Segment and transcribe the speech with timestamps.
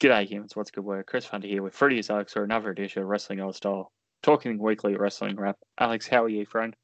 [0.00, 0.54] G'day, humans.
[0.54, 1.08] What's good work?
[1.08, 3.90] Chris Hunter here with Freddie's Alex for another edition of Wrestling Aus Style,
[4.22, 5.56] talking weekly wrestling wrap.
[5.76, 6.76] Alex, how are you, friend?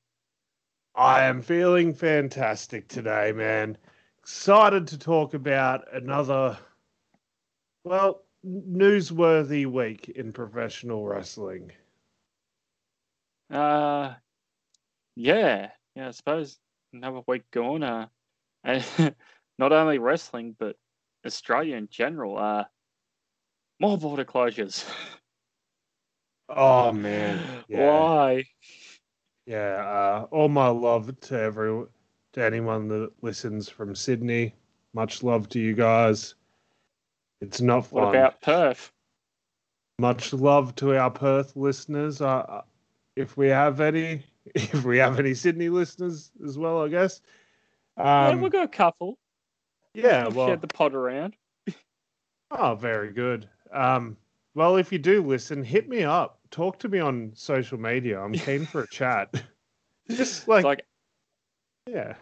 [0.97, 3.79] I am feeling fantastic today, man.
[4.19, 6.59] Excited to talk about another,
[7.84, 11.70] well, newsworthy week in professional wrestling.
[13.48, 14.15] Uh,
[15.15, 16.09] yeah, yeah.
[16.09, 16.59] I suppose
[16.92, 17.84] another week gone.
[17.84, 18.06] Uh,
[18.65, 19.15] and
[19.56, 20.75] not only wrestling, but
[21.25, 22.37] Australia in general.
[22.37, 22.65] Uh,
[23.80, 24.84] more border closures.
[26.48, 27.88] Oh man, yeah.
[27.88, 28.45] Why?
[29.47, 31.84] Yeah, uh, all my love to every
[32.34, 34.55] to anyone that listens from Sydney.
[34.92, 36.34] Much love to you guys.
[37.41, 38.03] It's not fun.
[38.03, 38.92] What about Perth?
[39.98, 42.20] Much love to our Perth listeners.
[42.20, 42.62] Uh,
[43.16, 47.20] if we have any, if we have any Sydney listeners as well, I guess.
[47.97, 49.19] Um, yeah, we've got a couple.
[49.94, 51.36] Yeah, We've well, shared the pot around.
[52.50, 53.48] oh, very good.
[53.75, 54.17] Um,
[54.55, 56.39] well, if you do listen, hit me up.
[56.50, 58.20] Talk to me on social media.
[58.20, 59.34] I'm keen for a chat.
[60.11, 60.86] Just like, It's like
[61.86, 62.14] yeah,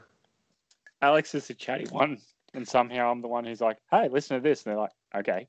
[1.00, 2.19] Alex is the chatty one,
[2.55, 5.48] and somehow I'm the one who's like, "Hey, listen to this," and they're like, "Okay."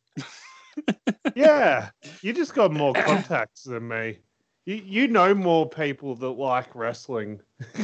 [1.35, 1.89] yeah.
[2.21, 4.19] You just got more contacts than me.
[4.65, 7.39] You you know more people that like wrestling.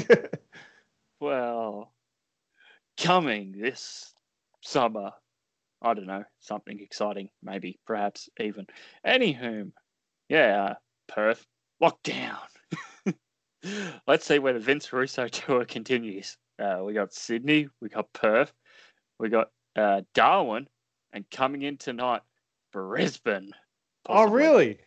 [1.20, 1.92] Well,
[2.98, 4.14] coming this
[4.62, 5.12] summer,
[5.82, 8.68] I don't know, something exciting, maybe, perhaps even.
[9.06, 9.72] Anywhom,
[10.28, 10.74] yeah, uh,
[11.08, 11.46] Perth,
[11.82, 12.38] lockdown.
[14.08, 16.38] Let's see where the Vince Russo tour continues.
[16.60, 18.52] Uh, we got Sydney, we got Perth,
[19.20, 20.68] we got uh, Darwin,
[21.14, 22.22] and coming in tonight,
[22.74, 23.52] Brisbane.
[24.08, 24.80] oh, really?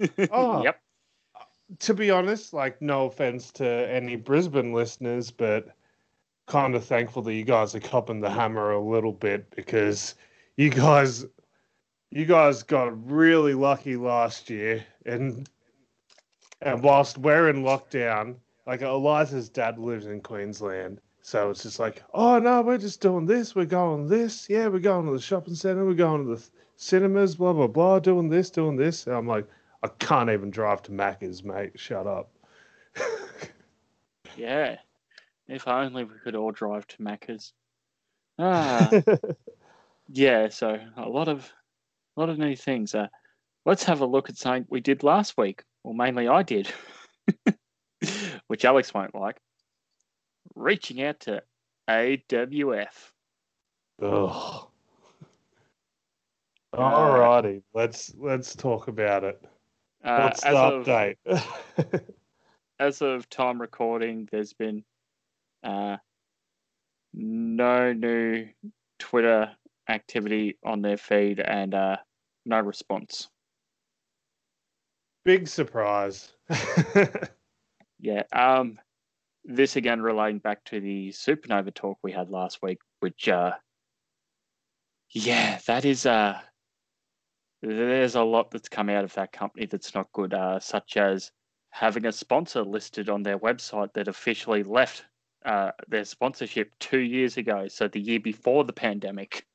[0.32, 0.62] Oh.
[0.64, 0.80] Yep.
[1.78, 5.68] to be honest, like no offense to any Brisbane listeners, but
[6.46, 10.16] kind of thankful that you guys are copping the hammer a little bit because
[10.56, 11.26] you guys
[12.10, 15.48] you guys got really lucky last year and
[16.60, 21.00] and whilst we're in lockdown, like Eliza's dad lives in Queensland.
[21.20, 24.78] So it's just like, oh no, we're just doing this, we're going this, yeah, we're
[24.78, 28.50] going to the shopping centre, we're going to the cinemas, blah blah blah, doing this,
[28.50, 29.06] doing this.
[29.06, 29.46] And I'm like,
[29.82, 31.72] I can't even drive to Macca's, mate.
[31.76, 32.30] Shut up.
[34.36, 34.78] Yeah.
[35.48, 37.52] If only we could all drive to Macca's.
[38.38, 38.90] Ah.
[40.14, 41.52] Yeah, so a lot of
[42.16, 42.94] a lot of new things.
[42.94, 43.08] Uh,
[43.66, 46.72] let's have a look at something we did last week, or mainly I did,
[48.46, 49.36] which Alex won't like.
[50.54, 51.42] Reaching out to
[51.90, 53.10] AWF.
[54.00, 54.68] Ugh.
[56.72, 59.44] Alrighty, let's let's talk about it.
[60.04, 62.04] Uh, What's the as of update?
[62.78, 64.84] as of time recording, there's been
[65.64, 65.96] uh,
[67.12, 68.46] no new
[69.00, 69.50] Twitter
[69.88, 71.96] activity on their feed and uh,
[72.44, 73.28] no response.
[75.24, 76.32] Big surprise.
[78.04, 78.24] Yeah.
[78.34, 78.78] Um,
[79.44, 83.52] this again relating back to the supernova talk we had last week, which uh,
[85.10, 86.38] yeah, that is uh,
[87.62, 90.34] there's a lot that's come out of that company that's not good.
[90.34, 91.32] Uh, such as
[91.70, 95.06] having a sponsor listed on their website that officially left
[95.46, 99.46] uh, their sponsorship two years ago, so the year before the pandemic.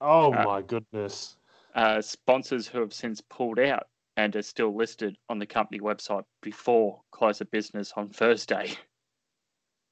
[0.00, 1.36] Oh Uh, my goodness.
[1.74, 6.24] Uh, sponsors who have since pulled out and are still listed on the company website
[6.42, 8.72] before close of business on Thursday.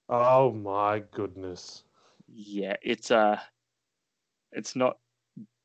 [0.09, 1.85] Oh my goodness.
[2.29, 3.39] yeah it's uh
[4.53, 4.99] it's not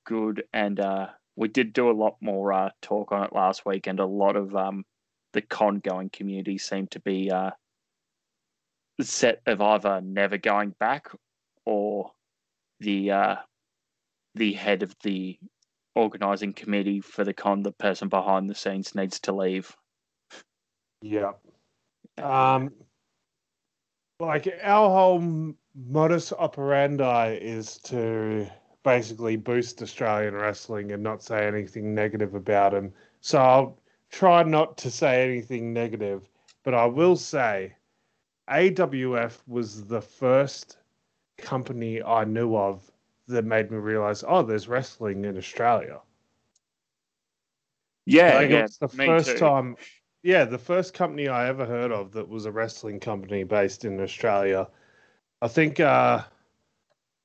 [0.05, 3.87] good and uh we did do a lot more uh talk on it last week
[3.87, 4.85] and a lot of um
[5.33, 7.51] the con going community seemed to be uh
[9.01, 11.07] set of either never going back
[11.65, 12.11] or
[12.79, 13.35] the uh
[14.39, 15.37] the head of the
[15.95, 19.75] organizing committee for the con the person behind the scenes needs to leave
[21.01, 21.33] Yeah.
[22.17, 22.71] Um,
[24.19, 28.47] like our whole modus operandi is to
[28.83, 32.93] basically boost Australian wrestling and not say anything negative about him.
[33.21, 36.27] So I'll try not to say anything negative,
[36.63, 37.75] but I will say
[38.49, 40.77] AWF was the first
[41.37, 42.89] company I knew of
[43.29, 46.01] that made me realize, oh, there's wrestling in Australia.
[48.05, 49.37] yeah Like, yeah it's the first too.
[49.37, 49.77] time.
[50.23, 54.01] Yeah, the first company I ever heard of that was a wrestling company based in
[54.01, 54.67] Australia.
[55.41, 56.23] I think uh,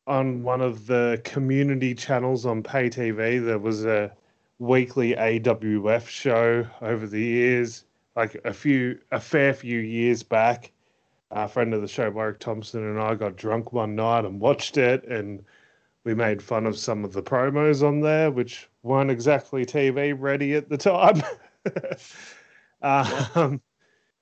[0.06, 4.12] on one of the community channels on pay TV, there was a
[4.61, 7.85] weekly AWF show over the years,
[8.15, 10.71] like a few, a fair few years back.
[11.31, 14.77] A friend of the show, Warwick Thompson, and I got drunk one night and watched
[14.77, 15.45] it, and
[16.05, 20.55] we made fun of some of the promos on there, which weren't exactly TV ready
[20.55, 21.23] at the time.
[22.83, 23.61] um,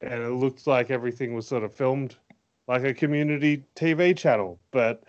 [0.00, 2.16] and it looked like everything was sort of filmed
[2.68, 4.60] like a community TV channel.
[4.70, 5.02] But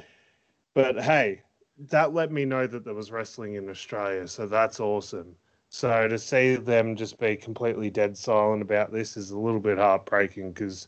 [0.73, 1.41] but hey,
[1.89, 5.35] that let me know that there was wrestling in Australia, so that's awesome.
[5.69, 9.77] So to see them just be completely dead silent about this is a little bit
[9.77, 10.87] heartbreaking because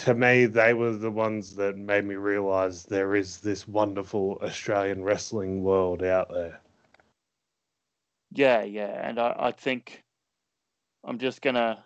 [0.00, 5.04] to me they were the ones that made me realize there is this wonderful Australian
[5.04, 6.60] wrestling world out there.
[8.30, 10.04] Yeah, yeah, and I, I think
[11.04, 11.84] I'm just gonna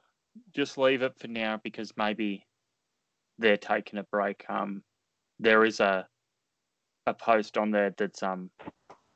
[0.54, 2.46] just leave it for now because maybe
[3.38, 4.44] they're taking a break.
[4.48, 4.82] Um,
[5.38, 6.06] there is a
[7.06, 8.50] a post on there that's um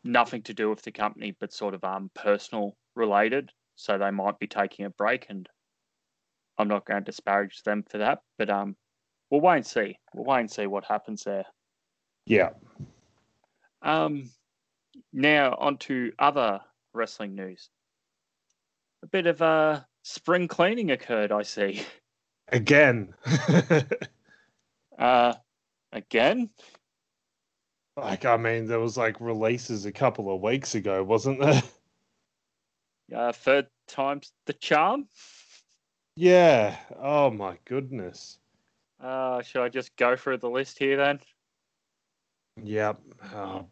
[0.04, 3.50] nothing to do with the company, but sort of um personal related.
[3.76, 5.48] So they might be taking a break, and
[6.58, 8.22] I'm not going to disparage them for that.
[8.38, 8.76] But um,
[9.30, 9.98] we'll wait and see.
[10.14, 11.44] We'll wait and see what happens there.
[12.26, 12.50] Yeah.
[13.82, 14.30] Um,
[15.12, 16.60] now on to other
[16.92, 17.70] wrestling news.
[19.02, 21.82] A bit of uh, spring cleaning occurred, I see.
[22.48, 23.14] Again.
[24.98, 25.34] uh,
[25.92, 26.50] again?
[27.96, 31.62] Like, I mean, there was like releases a couple of weeks ago, wasn't there?
[33.14, 35.08] Uh, third time's the charm.
[36.14, 36.76] Yeah.
[37.00, 38.38] Oh my goodness.
[39.00, 41.20] Uh, should I just go through the list here then?
[42.62, 43.00] Yep.
[43.34, 43.66] Oh,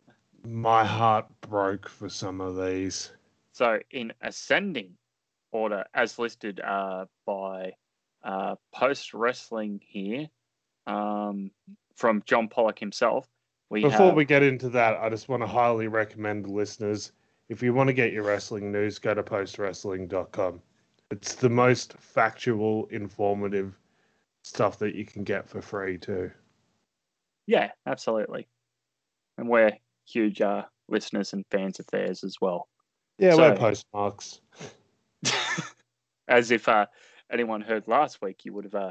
[0.44, 3.12] my heart broke for some of these.
[3.52, 4.93] So, in ascending
[5.50, 7.73] order, as listed uh, by
[8.23, 10.28] uh, Post Wrestling here,
[10.87, 11.50] um,
[11.96, 13.26] from John Pollock himself,
[13.70, 14.14] we Before have...
[14.14, 17.12] we get into that, I just want to highly recommend listeners
[17.49, 20.61] if you want to get your wrestling news, go to postwrestling.com.
[21.11, 23.78] It's the most factual, informative
[24.46, 26.31] stuff that you can get for free too.
[27.46, 28.46] Yeah, absolutely.
[29.38, 29.72] And we're
[30.08, 32.69] huge uh, listeners and fans of theirs as well.
[33.19, 34.40] Yeah, so, we're postmarks.
[36.28, 36.87] as if uh,
[37.31, 38.90] anyone heard last week, you would have uh,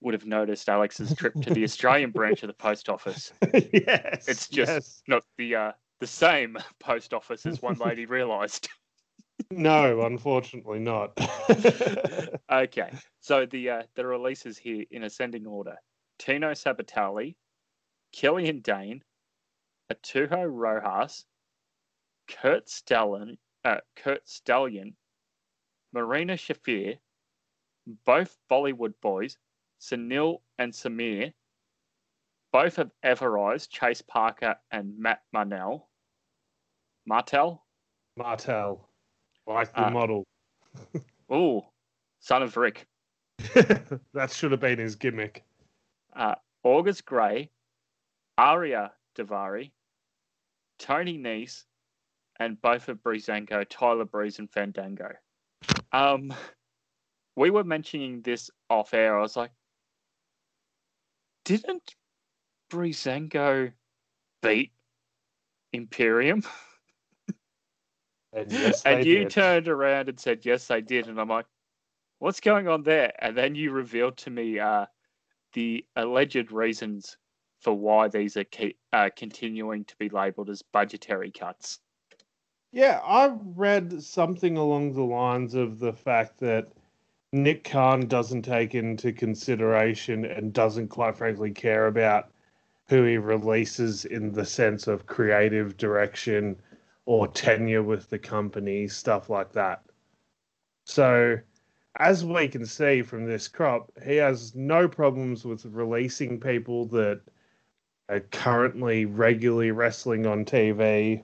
[0.00, 3.32] would have noticed Alex's trip to the Australian branch of the post office.
[3.52, 5.02] yes, it's just yes.
[5.06, 8.68] not the uh, the same post office as one lady realised.
[9.50, 11.12] No, unfortunately not.
[12.52, 12.90] okay,
[13.20, 15.76] so the uh, the releases here in ascending order:
[16.18, 17.36] Tino Sabatelli,
[18.12, 19.02] Killian Dain,
[19.90, 21.24] Arturo Ruas,
[22.28, 24.96] Curt Stallion, uh, Curt Stallion,
[25.92, 26.98] Marina Shafir,
[28.04, 29.36] both Bollywood boys,
[29.80, 31.32] Sunil and Samir,
[32.52, 35.88] both of Everrise, Chase Parker and Matt Marnell.
[37.06, 37.64] Martel?
[38.16, 38.88] Martel.
[39.46, 40.26] Like the Uh, model.
[41.32, 41.62] Ooh,
[42.20, 42.86] son of Rick.
[43.54, 45.44] that should have been his gimmick.
[46.14, 46.34] Uh,
[46.64, 47.50] August Gray,
[48.38, 49.70] Ariya Daivari,
[50.78, 51.64] Tony Nese,
[52.40, 55.12] and both of Breezango, Tyler Breeze and Fandango.
[55.92, 56.34] Um,
[57.36, 59.18] we were mentioning this off air.
[59.18, 59.52] I was like,
[61.44, 61.94] didn't
[62.70, 63.72] Breezango
[64.42, 64.72] beat
[65.72, 66.42] Imperium?
[68.36, 69.30] And, yes, and you did.
[69.30, 71.46] turned around and said, "Yes, I did." And I'm like,
[72.18, 74.86] "What's going on there?" And then you revealed to me uh,
[75.54, 77.16] the alleged reasons
[77.60, 81.80] for why these are ke- uh, continuing to be labelled as budgetary cuts.
[82.72, 86.68] Yeah, I read something along the lines of the fact that
[87.32, 92.30] Nick Khan doesn't take into consideration and doesn't, quite frankly, care about
[92.88, 96.56] who he releases in the sense of creative direction
[97.06, 99.82] or tenure with the company, stuff like that.
[100.84, 101.38] So,
[101.98, 107.22] as we can see from this crop, he has no problems with releasing people that
[108.08, 111.22] are currently regularly wrestling on TV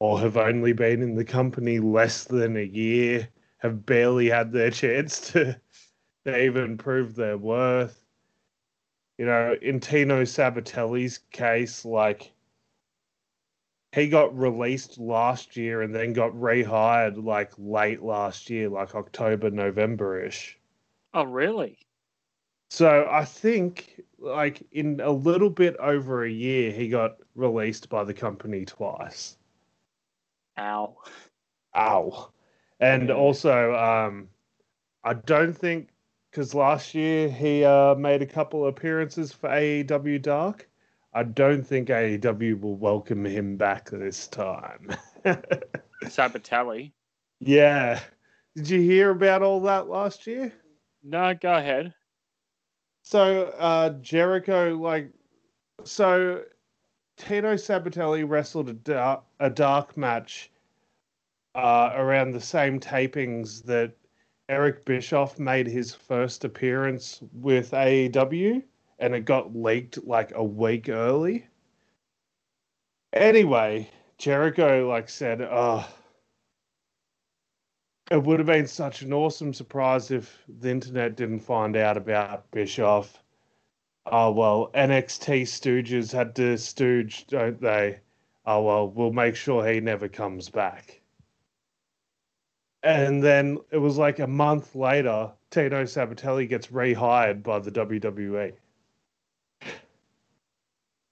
[0.00, 3.28] or have only been in the company less than a year,
[3.58, 5.58] have barely had their chance to,
[6.24, 8.04] to even prove their worth.
[9.16, 12.33] You know, in Tino Sabatelli's case, like
[13.94, 19.50] he got released last year and then got rehired like late last year, like October,
[19.50, 20.58] November ish.
[21.12, 21.78] Oh, really?
[22.70, 28.02] So I think like in a little bit over a year, he got released by
[28.02, 29.36] the company twice.
[30.58, 30.96] Ow.
[31.76, 32.32] Ow.
[32.80, 33.14] And Yeah.
[33.14, 34.28] also, um,
[35.04, 35.90] I don't think
[36.30, 40.68] because last year he uh, made a couple appearances for AEW Dark.
[41.14, 44.88] I don't think AEW will welcome him back this time.
[46.04, 46.92] Sabatelli.
[47.40, 48.00] yeah.
[48.56, 50.52] Did you hear about all that last year?
[51.02, 51.94] No, go ahead.
[53.02, 55.10] So uh, Jericho, like,
[55.84, 56.42] so
[57.16, 60.50] Tito Sabatelli wrestled a dark, a dark match
[61.54, 63.92] uh, around the same tapings that
[64.48, 68.62] Eric Bischoff made his first appearance with AEW,
[69.04, 71.46] and it got leaked like a week early.
[73.12, 75.86] Anyway, Jericho like said, "Oh,
[78.10, 82.50] it would have been such an awesome surprise if the internet didn't find out about
[82.50, 83.22] Bischoff."
[84.06, 88.00] Oh well, NXT Stooges had to stooge, don't they?
[88.46, 91.02] Oh well, we'll make sure he never comes back.
[92.82, 98.54] And then it was like a month later, Tino Sabatelli gets rehired by the WWE.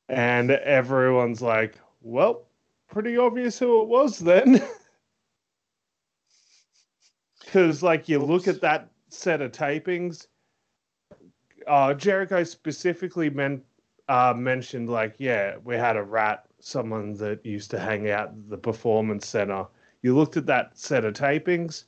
[0.09, 2.43] And everyone's like, well,
[2.89, 4.63] pretty obvious who it was then.
[7.45, 10.29] Because, like, you look at that set of tapings,
[11.67, 13.63] uh, Jericho specifically meant,
[14.09, 18.49] uh, mentioned, like, yeah, we had a rat, someone that used to hang out at
[18.49, 19.67] the performance center
[20.03, 21.85] you looked at that set of tapings.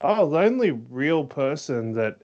[0.00, 2.22] Oh, the only real person that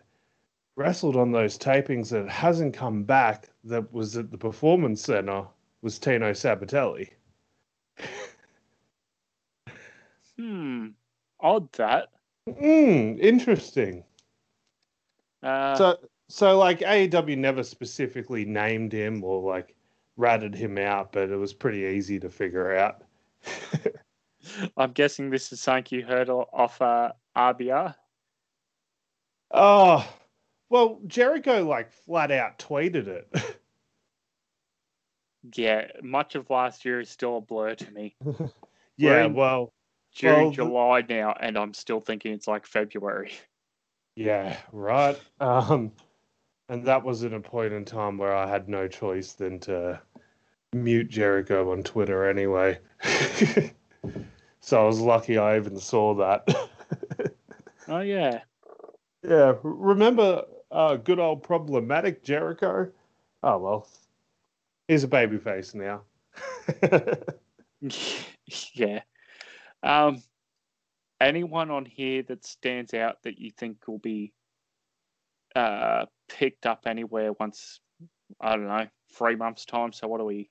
[0.77, 5.47] wrestled on those tapings that hasn't come back that was at the performance center
[5.83, 7.11] was Tino Sabatelli.
[10.37, 10.89] hmm.
[11.41, 12.09] Odd that.
[12.49, 13.17] Hmm.
[13.21, 14.05] Interesting.
[15.43, 19.75] Uh, so, so like AEW never specifically named him or like
[20.17, 23.03] ratted him out, but it was pretty easy to figure out.
[24.77, 27.95] I'm guessing this is something you heard off uh, RBR.
[29.51, 30.07] Oh,
[30.75, 33.29] well, Jericho like flat out tweeted it.
[35.55, 38.17] yeah, much of last year is still a blur to me.
[38.97, 39.73] yeah, in, well,
[40.17, 43.31] during well, July now, and I'm still thinking it's like February.
[44.17, 45.17] Yeah, right.
[45.39, 45.93] Um,
[46.69, 50.01] and that was at a point in time where I had no choice than to
[50.73, 52.81] mute Jericho on Twitter anyway.
[54.61, 56.49] So I was lucky I even saw that.
[57.89, 58.41] oh yeah.
[59.23, 59.57] Yeah.
[59.63, 62.91] Remember uh, good old problematic Jericho?
[63.43, 63.89] Oh well.
[64.89, 66.03] He's a baby face now.
[68.75, 69.01] yeah.
[69.83, 70.23] Um
[71.21, 74.33] anyone on here that stands out that you think will be
[75.55, 77.81] uh picked up anywhere once
[78.41, 79.93] I don't know, three months time.
[79.93, 80.51] So what are we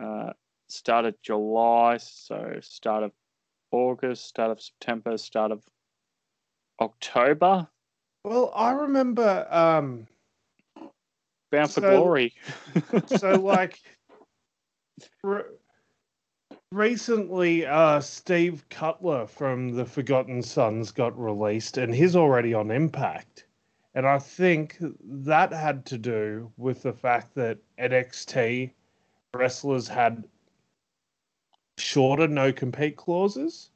[0.00, 0.32] uh
[0.68, 3.12] start of July, so start of
[3.72, 5.64] August, start of September, start of
[6.80, 7.68] October.
[8.24, 10.06] Well, I remember um
[11.50, 12.34] Bound for so, Glory.
[13.18, 13.80] so like
[15.24, 15.42] re-
[16.72, 23.46] recently uh Steve Cutler from the Forgotten Sons got released and he's already on Impact.
[23.94, 28.70] And I think that had to do with the fact that NXT
[29.34, 30.24] wrestlers had
[31.78, 33.70] shorter no compete clauses.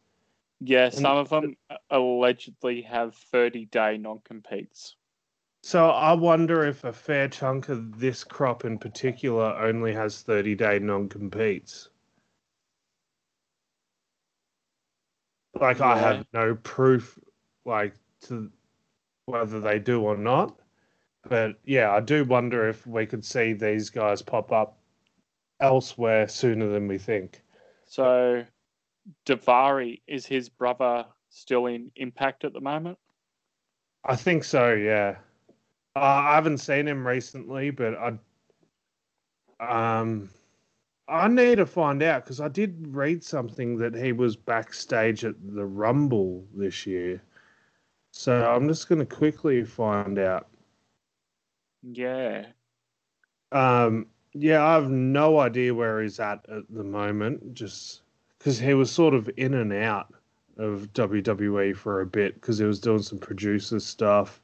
[0.61, 1.57] Yeah, some of them
[1.91, 4.97] allegedly have 30 day non competes.
[5.63, 10.55] So I wonder if a fair chunk of this crop in particular only has 30
[10.55, 11.89] day non competes.
[15.61, 15.87] Like yeah.
[15.87, 17.19] I have no proof
[17.65, 18.51] like to
[19.27, 20.59] whether they do or not.
[21.29, 24.79] But yeah, I do wonder if we could see these guys pop up
[25.61, 27.43] elsewhere sooner than we think.
[27.87, 28.45] So,
[29.27, 32.99] Daivari is his brother still in Impact at the moment?
[34.05, 34.73] I think so.
[34.73, 35.17] Yeah,
[35.97, 40.31] uh, I haven't seen him recently, but I, um,
[41.09, 45.35] I need to find out because I did read something that he was backstage at
[45.55, 47.23] the Rumble this year.
[48.13, 50.49] So I'm just going to quickly find out.
[51.83, 52.47] Yeah.
[53.53, 58.03] Um, yeah, I have no idea where he's at at the moment, just
[58.45, 60.13] because he was sort of in and out
[60.59, 64.43] of WWE for a bit because he was doing some producer stuff.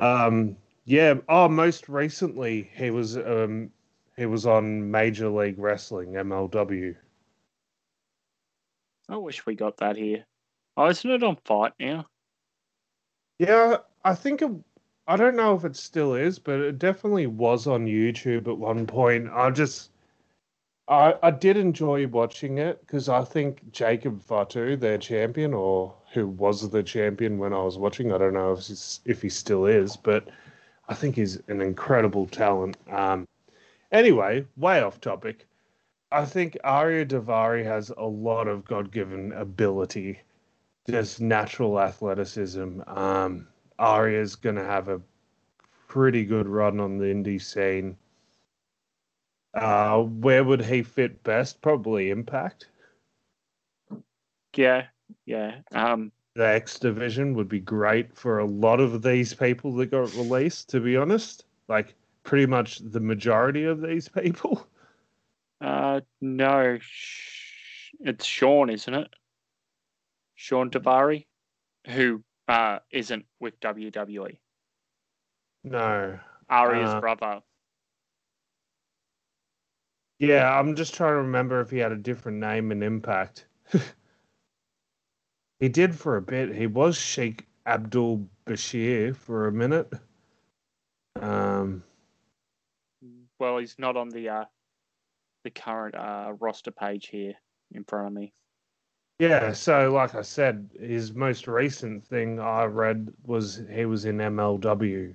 [0.00, 1.14] Um, yeah.
[1.28, 3.72] Oh, most recently he was um
[4.16, 6.94] he was on Major League Wrestling MLW.
[9.08, 10.24] I wish we got that here.
[10.76, 12.06] Oh, isn't it on Fight now?
[13.40, 14.52] Yeah, I think it
[15.08, 18.86] I don't know if it still is, but it definitely was on YouTube at one
[18.86, 19.30] point.
[19.32, 19.90] I just,
[20.88, 26.26] I, I did enjoy watching it because I think Jacob Fatu, their champion, or who
[26.26, 29.66] was the champion when I was watching, I don't know if he's, if he still
[29.66, 30.28] is, but
[30.88, 32.78] I think he's an incredible talent.
[32.90, 33.28] Um,
[33.92, 35.46] anyway, way off topic.
[36.10, 40.20] I think Ariya Daivari has a lot of God given ability,
[40.88, 42.80] just natural athleticism.
[42.86, 43.46] Um,
[43.78, 45.02] Ariya's going to have a
[45.86, 47.98] pretty good run on the indie scene.
[49.54, 51.60] Uh, where would he fit best?
[51.62, 52.68] Probably Impact.
[54.54, 54.86] Yeah,
[55.24, 55.58] yeah.
[55.72, 60.12] Um, The X division would be great for a lot of these people that got
[60.14, 60.68] released.
[60.70, 64.66] To be honest, like pretty much the majority of these people.
[65.60, 66.78] uh, no,
[68.00, 69.08] it's Sean, isn't it?
[70.34, 71.26] Sean Daivari,
[71.86, 74.38] who uh isn't with WWE.
[75.64, 76.18] No.
[76.50, 77.42] Ariya's Uh, brother.
[80.18, 83.46] Yeah, I'm just trying to remember if he had a different name in Impact.
[85.60, 86.54] he did for a bit.
[86.54, 89.92] He was Sheikh Abdul Bashir for a minute.
[91.20, 91.84] Um,
[93.38, 94.44] Well, he's not on the uh
[95.44, 97.34] the current uh roster page here
[97.72, 98.32] in front of me.
[99.20, 104.18] yeah, so like I said, his most recent thing I read was he was in
[104.18, 105.14] MLW.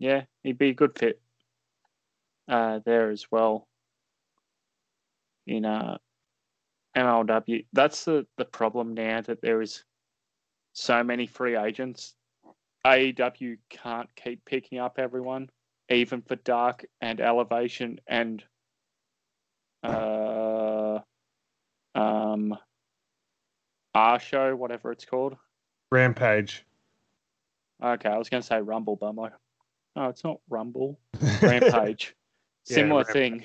[0.00, 1.20] Yeah, he'd be a good fit
[2.48, 3.68] uh, there as well.
[5.46, 5.98] In uh,
[6.96, 9.84] MLW, that's the the problem now that there is
[10.72, 12.14] so many free agents.
[12.86, 15.50] AEW can't keep picking up everyone,
[15.90, 18.42] even for Dark and Elevation and
[19.82, 21.00] uh,
[21.94, 22.56] um,
[23.94, 25.36] R show, whatever it's called.
[25.92, 26.64] Rampage.
[27.82, 29.32] Okay, I was going to say Rumble, but I'm like,
[29.96, 30.98] no, it's not Rumble.
[31.42, 32.16] Rampage.
[32.66, 33.12] Yeah, Similar Rampage.
[33.12, 33.44] thing.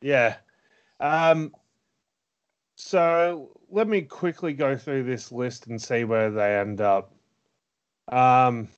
[0.00, 0.36] Yeah.
[1.00, 1.54] Um,
[2.76, 7.12] so let me quickly go through this list and see where they end up.
[8.08, 8.68] Um,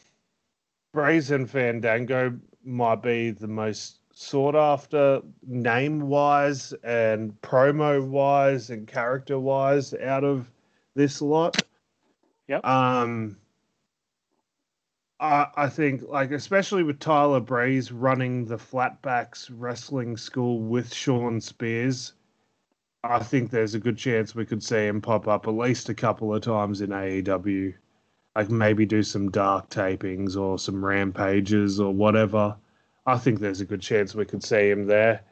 [0.92, 9.38] Brazen Fandango might be the most sought after name wise and promo wise and character
[9.38, 10.50] wise out of
[10.94, 11.62] this lot.
[12.48, 12.64] Yep.
[12.66, 13.36] Um,
[15.22, 22.14] I, think, like, especially with Tyler Breeze running the Flatbacks Wrestling School with Shawn Spears,
[23.04, 25.94] I think there's a good chance we could see him pop up at least a
[25.94, 27.74] couple of times in AEW.
[28.34, 32.56] Like, maybe do some dark tapings or some rampages or whatever.
[33.04, 35.22] I think there's a good chance we could see him there.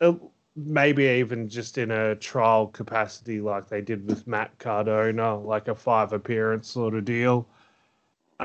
[0.00, 0.14] Uh,
[0.54, 5.74] Maybe even just in a trial capacity, like they did with Matt Cardona, like a
[5.74, 7.48] five appearance sort of deal.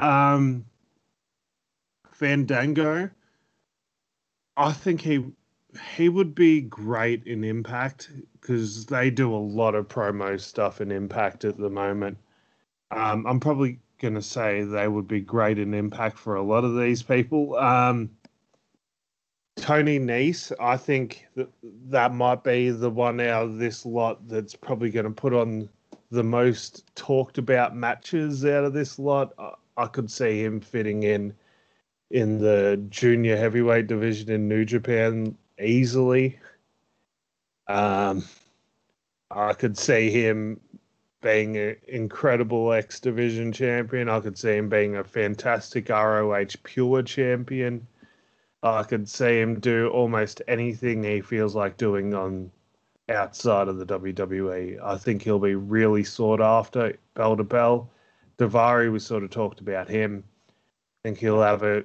[0.02, 0.66] Um,
[2.12, 3.10] Fandango,
[4.56, 5.26] I think he
[5.96, 10.92] he would be great in Impact because they do a lot of promo stuff in
[10.92, 12.18] Impact at the moment.
[12.92, 16.78] Um, I'm probably gonna say they would be great in Impact for a lot of
[16.78, 17.56] these people.
[17.56, 18.10] Um,
[19.58, 21.50] Tony Nese, I think that
[21.90, 25.68] that might be the one out of this lot that's probably going to put on
[26.12, 29.34] the most talked about matches out of this lot.
[29.78, 31.34] I, could see him fitting in
[32.10, 36.40] in the junior heavyweight division in New Japan easily.
[37.68, 38.24] Um,
[39.30, 40.60] I could see him
[41.22, 44.08] being an incredible X Division champion.
[44.08, 47.86] I could see him being a fantastic ROH Pure champion.
[48.64, 52.52] I could see him do almost anything he feels like doing on
[53.10, 54.82] outside of the WWE.
[54.84, 57.90] I think he'll be really sought after bell to bell.
[58.38, 60.24] Daivari, we sort of talked about him.
[60.50, 60.54] I
[61.04, 61.84] think he'll have a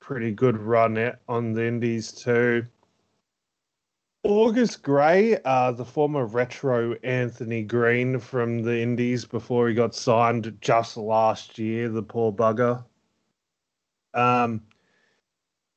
[0.00, 2.66] pretty good run on the Indies too.
[4.24, 10.56] August Gray, uh, the former retro Anthony Green from the Indies before he got signed
[10.62, 12.82] just last year, the poor bugger.
[14.14, 14.62] Um,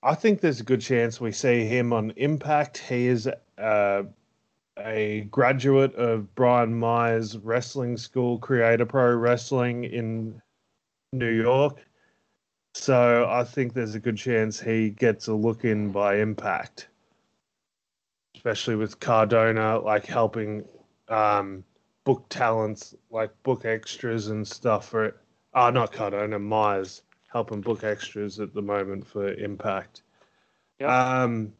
[0.01, 2.77] I think there's a good chance we see him on Impact.
[2.77, 4.03] He is uh,
[4.77, 10.41] a graduate of Brian Myers Wrestling School, Create A Pro Wrestling in
[11.13, 11.85] New York.
[12.73, 16.89] So I think there's a good chance he gets a look in by Impact,
[18.35, 20.63] especially with Cardona like helping
[21.07, 21.63] um,
[22.03, 25.17] book talents, like book extras and stuff for it.
[25.53, 30.03] Oh, not Cardona, Myers helping book extras at the moment for Impact.
[30.79, 30.89] Yep.
[30.89, 31.53] Um,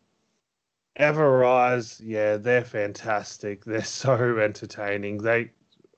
[1.00, 3.64] Everrise, yeah, they're fantastic.
[3.66, 5.18] They're so entertaining.
[5.20, 5.52] They,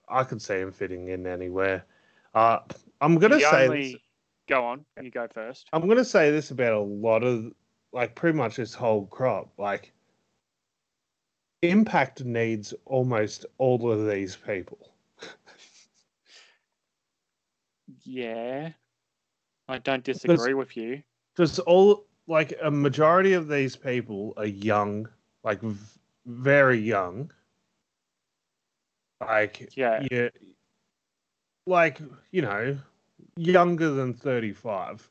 [0.09, 1.85] I could see them fitting in anywhere.
[2.33, 2.59] Uh,
[3.01, 4.01] I'm gonna The say only- this,
[4.47, 5.69] Go on, you go first.
[5.73, 7.51] I'm gonna say this about a lot of,
[7.93, 9.51] like, pretty much this whole crop.
[9.59, 9.93] Like,
[11.61, 14.91] Impact needs almost all of these people.
[18.03, 18.71] Yeah,
[19.67, 21.03] I don't disagree with you.
[21.35, 25.09] because all like a majority of these people are young,
[25.43, 27.31] like v- very young.
[29.19, 30.05] Like Yeah.
[30.09, 30.29] yeah,
[31.65, 31.99] like
[32.31, 32.77] you know,
[33.35, 35.09] younger than thirty-five.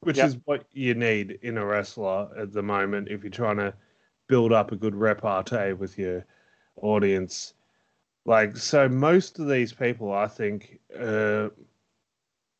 [0.00, 0.26] which Yep.
[0.26, 3.74] is what you need in a wrestler at the moment if you're trying to
[4.26, 6.24] build up a good repartee with your
[6.80, 7.52] audience.
[8.24, 11.50] Like, so most of these people, I think, uh,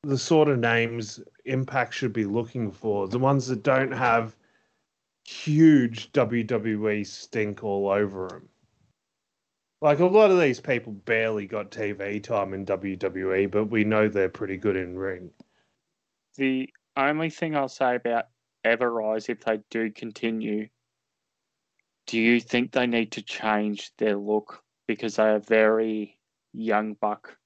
[0.02, 4.36] the sort of names Impact should be looking for, the ones that don't have
[5.24, 8.48] huge WWE stink all over them.
[9.80, 14.08] Like, a lot of these people barely got TV time in WWE, but we know
[14.08, 15.30] they're pretty good in ring.
[16.36, 18.26] The only thing I'll say about
[18.64, 20.68] Everrise, if they do continue,
[22.06, 26.18] do you think they need to change their look because they are very
[26.52, 27.36] young buck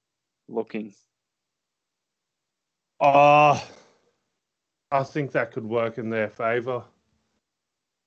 [0.49, 0.95] looking?
[3.01, 3.65] Ah,
[4.93, 6.83] I think that could work in their favor,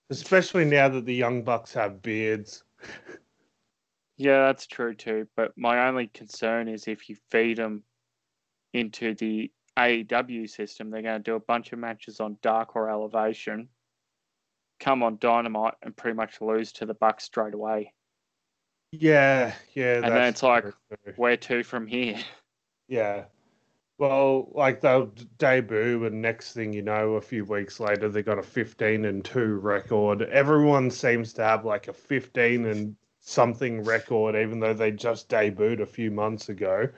[0.09, 2.63] especially now that the young bucks have beards.
[4.17, 5.27] Yeah, that's true too.
[5.35, 7.83] But my only concern is if you feed them
[8.73, 12.89] into the AEW system, they're going to do a bunch of matches on Dark or
[12.89, 13.69] Elevation,
[14.79, 17.93] come on Dynamite, and pretty much lose to the Bucks straight away.
[18.91, 19.95] Yeah, yeah.
[20.03, 20.73] And then it's like- true.
[21.15, 22.19] Where to from here?
[22.87, 23.25] yeah.
[23.99, 28.39] Well, like they'll debut, and next thing you know, a few weeks later, they got
[28.39, 30.23] a 15 and 2 record.
[30.23, 35.81] Everyone seems to have like a 15 and something record, even though they just debuted
[35.81, 36.89] a few months ago.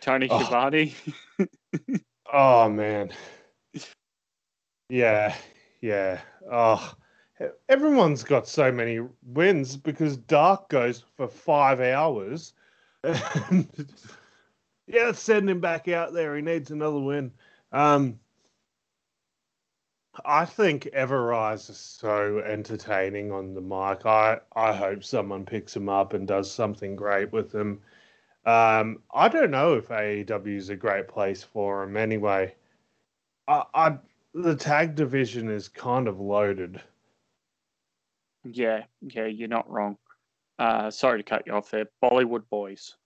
[0.00, 0.38] Tony Oh.
[0.38, 0.94] Schiavone.
[2.34, 3.10] Oh man.
[4.88, 5.34] Yeah,
[5.82, 6.20] yeah.
[6.50, 6.94] Oh,
[7.68, 12.54] everyone's got so many wins because Dark goes for five hours.
[14.86, 16.36] Yeah, let's send him back out there.
[16.36, 17.32] He needs another win.
[17.70, 18.18] Um,
[20.24, 24.04] I think Everrise is so entertaining on the mic.
[24.04, 27.80] I, I hope someone picks him up and does something great with him.
[28.44, 32.54] Um, I don't know if AEW is a great place for him anyway.
[33.48, 33.98] I, I
[34.34, 36.80] the tag division is kind of loaded.
[38.44, 39.96] yeah, yeah, you're not wrong.
[40.58, 41.86] Uh, sorry to cut you off there.
[42.02, 42.96] Bollywood Boys.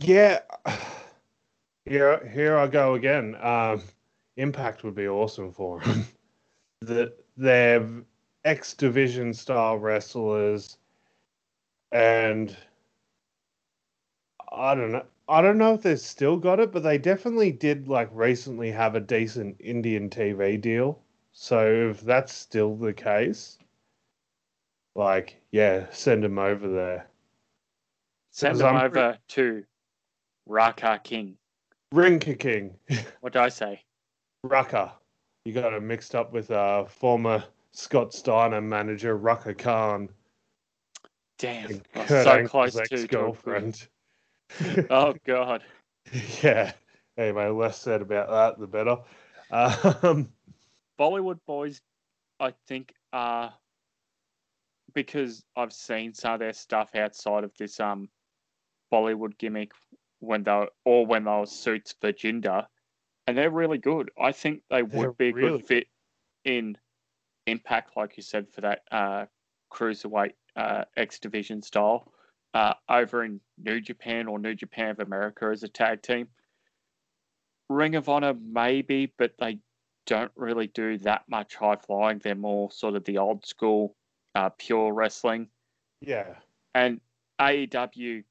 [0.00, 0.40] Yeah,
[1.84, 3.36] here here I go again.
[3.40, 3.82] Um,
[4.36, 6.06] Impact would be awesome for them.
[6.80, 7.86] the, they're
[8.44, 10.78] X division style wrestlers,
[11.90, 12.56] and
[14.52, 15.04] I don't know.
[15.28, 18.94] I don't know if they've still got it, but they definitely did like recently have
[18.94, 21.00] a decent Indian TV deal.
[21.32, 23.58] So if that's still the case,
[24.94, 27.08] like yeah, send them over there.
[28.30, 29.64] Send them I'm over to
[30.48, 31.36] Raka King.
[31.92, 32.74] Ring King.
[33.20, 33.82] What did I say?
[34.42, 34.92] Raka.
[35.44, 40.08] You got it mixed up with uh, former Scott Steiner manager Raka Khan,
[41.38, 43.88] Damn, and I was Kurt so close to ex-girlfriend.
[44.90, 45.62] Oh God.
[46.42, 46.72] yeah.
[47.16, 48.96] Anyway, less said about that, the better.
[49.50, 50.28] Um,
[50.98, 51.80] Bollywood boys,
[52.40, 53.52] I think, are
[54.94, 58.08] because I've seen some of their stuff outside of this um
[58.92, 59.72] Bollywood gimmick
[60.20, 62.66] when they were, or when they were suits for Jinder,
[63.26, 64.10] and they're really good.
[64.20, 65.86] I think they would They're be a really good fit
[66.44, 66.76] in
[67.46, 69.24] Impact, like you said, for that uh,
[69.72, 72.12] cruiserweight uh, X Division style.
[72.54, 76.28] Uh, over in New Japan or New Japan of America as a tag team.
[77.68, 79.58] Ring of Honor, maybe, but they
[80.06, 82.18] don't really do that much high flying.
[82.18, 83.94] They're more sort of the old school,
[84.34, 85.48] uh, pure wrestling.
[86.00, 86.34] yeah.
[86.74, 87.00] And
[87.40, 88.24] AEW,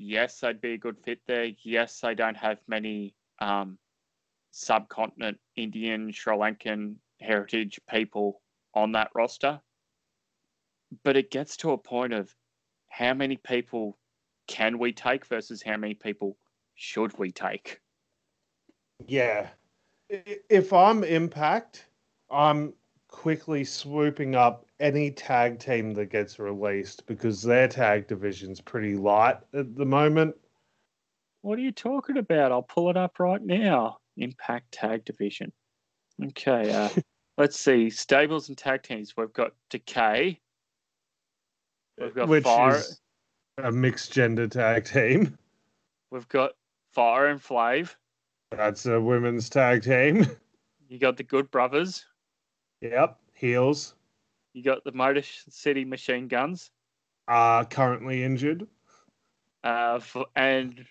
[0.00, 1.48] yes, I'd be a good fit there.
[1.62, 3.78] Yes, I don't have many um,
[4.50, 8.40] subcontinent Indian, Sri Lankan heritage people
[8.74, 9.60] on that roster.
[11.04, 12.34] But it gets to a point of
[12.88, 13.98] how many people
[14.48, 16.36] can we take versus how many people
[16.74, 17.80] should we take?
[19.06, 19.48] Yeah.
[20.08, 21.86] If I'm Impact,
[22.30, 22.72] I'm
[23.10, 29.36] quickly swooping up any tag team that gets released because their tag division's pretty light
[29.52, 30.34] at the moment.
[31.42, 32.52] What are you talking about?
[32.52, 33.98] I'll pull it up right now.
[34.16, 35.52] Impact Tag Division.
[36.22, 36.88] Okay, uh,
[37.38, 37.88] let's see.
[37.88, 39.16] Stables and tag teams.
[39.16, 40.38] We've got Decay.
[41.98, 42.76] We've got which Fire.
[42.76, 43.00] is
[43.58, 45.38] a mixed gender tag team.
[46.10, 46.52] We've got
[46.92, 47.94] Fire and Flav.
[48.50, 50.26] That's a women's tag team.
[50.88, 52.04] You got the Good Brothers.
[52.80, 53.18] Yep.
[53.34, 53.94] Heels
[54.52, 56.70] You got the Motor City Machine Guns.
[57.28, 58.66] are currently injured.
[59.62, 60.84] Uh, f- and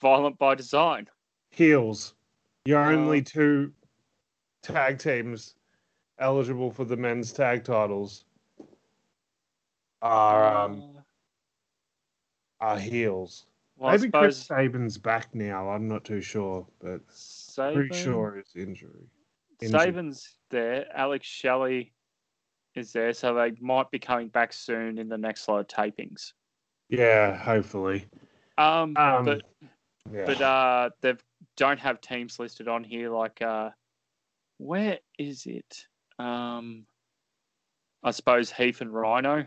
[0.00, 1.08] Violent by Design.
[1.50, 2.14] Heels.
[2.64, 3.72] You're Uh, only two
[4.62, 5.54] tag teams
[6.18, 8.24] eligible for the men's tag titles.
[10.02, 13.46] Are um Uh, are heels.
[13.76, 15.68] well, Maybe Chris suppose Sabin's back now.
[15.68, 17.74] I'm not too sure, but Sabin.
[17.88, 19.06] Pretty sure it's injury.
[19.62, 20.86] Sabin's there.
[20.94, 21.92] Alex Shelley
[22.74, 26.32] is there, so they might be coming back soon in the next lot of tapings.
[26.88, 28.06] Yeah, hopefully.
[28.58, 29.42] Um, Um, but
[30.12, 30.26] Yeah.
[30.26, 31.14] but uh, they
[31.56, 33.10] don't have teams listed on here.
[33.10, 33.70] Like, uh,
[34.58, 35.86] where is it?
[36.18, 36.86] Um,
[38.02, 39.46] I suppose Heath and Rhino.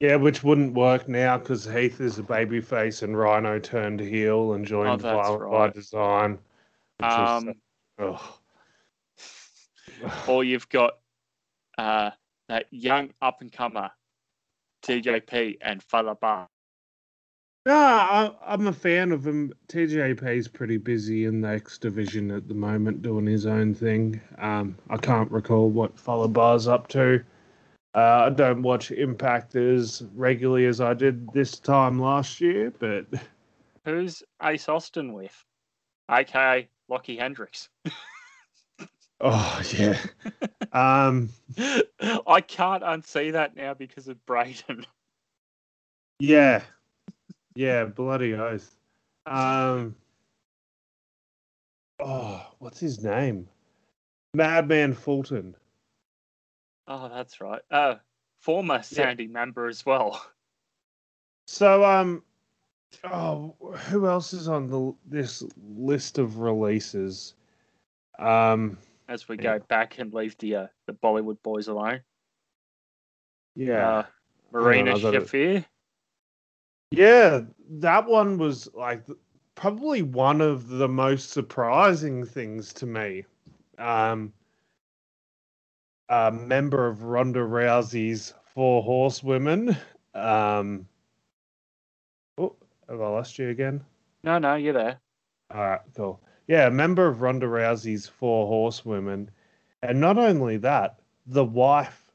[0.00, 4.66] yeah, which wouldn't work now because Heath is a babyface and Rhino turned heel and
[4.66, 5.68] joined Oh, Violent right.
[5.68, 6.38] by Design.
[7.02, 7.54] Um,
[7.98, 8.20] ugh.
[10.28, 10.98] or you've got
[11.78, 12.10] uh,
[12.48, 13.90] that young up and comer
[14.84, 16.46] TJP and Fallah Bahh.
[17.66, 19.52] No, I, I'm a fan of him.
[19.68, 24.20] TJP is pretty busy in the X division at the moment, doing his own thing.
[24.38, 27.24] Um, I can't recall what Fallah Bahh's up to.
[27.96, 33.06] Uh, I don't watch Impact as regularly as I did this time last year, but
[33.84, 35.44] Who's Ace Austin with?
[36.10, 37.68] AKA Lockie Hendricks.
[39.20, 39.98] oh yeah,
[40.72, 41.30] um,
[42.26, 44.86] I can't unsee that now because of Braden.
[46.18, 46.62] yeah,
[47.54, 48.74] yeah, bloody oath.
[49.26, 49.96] Um,
[52.00, 53.48] oh, what's his name?
[54.34, 55.56] Madman Fulton.
[56.88, 57.62] Oh, that's right.
[57.70, 57.96] Uh,
[58.40, 60.24] former Sanity member as well.
[61.48, 62.24] So, um,
[63.04, 63.54] oh,
[63.88, 65.44] who else is on the this
[65.76, 67.34] list of releases?
[68.18, 69.58] Um, As we Yeah.
[69.58, 72.02] go back and leave the uh, the Bollywood boys alone.
[73.54, 74.02] yeah, Uh,
[74.52, 75.22] Marina I've got it.
[75.22, 75.64] Shafir.
[76.90, 77.40] yeah,
[77.70, 79.04] that one was like
[79.54, 83.24] probably one of the most surprising things to me.
[83.78, 84.32] Um,
[86.08, 89.76] a member of Ronda Rousey's Four Horsewomen.
[90.14, 90.88] Um,
[92.38, 92.54] oh,
[92.88, 93.84] have I lost you again?
[94.24, 95.00] No, no, you're there.
[95.54, 96.20] All right, cool.
[96.46, 99.30] Yeah, a member of Ronda Rousey's Four Horsewomen.
[99.82, 102.12] And not only that, the wife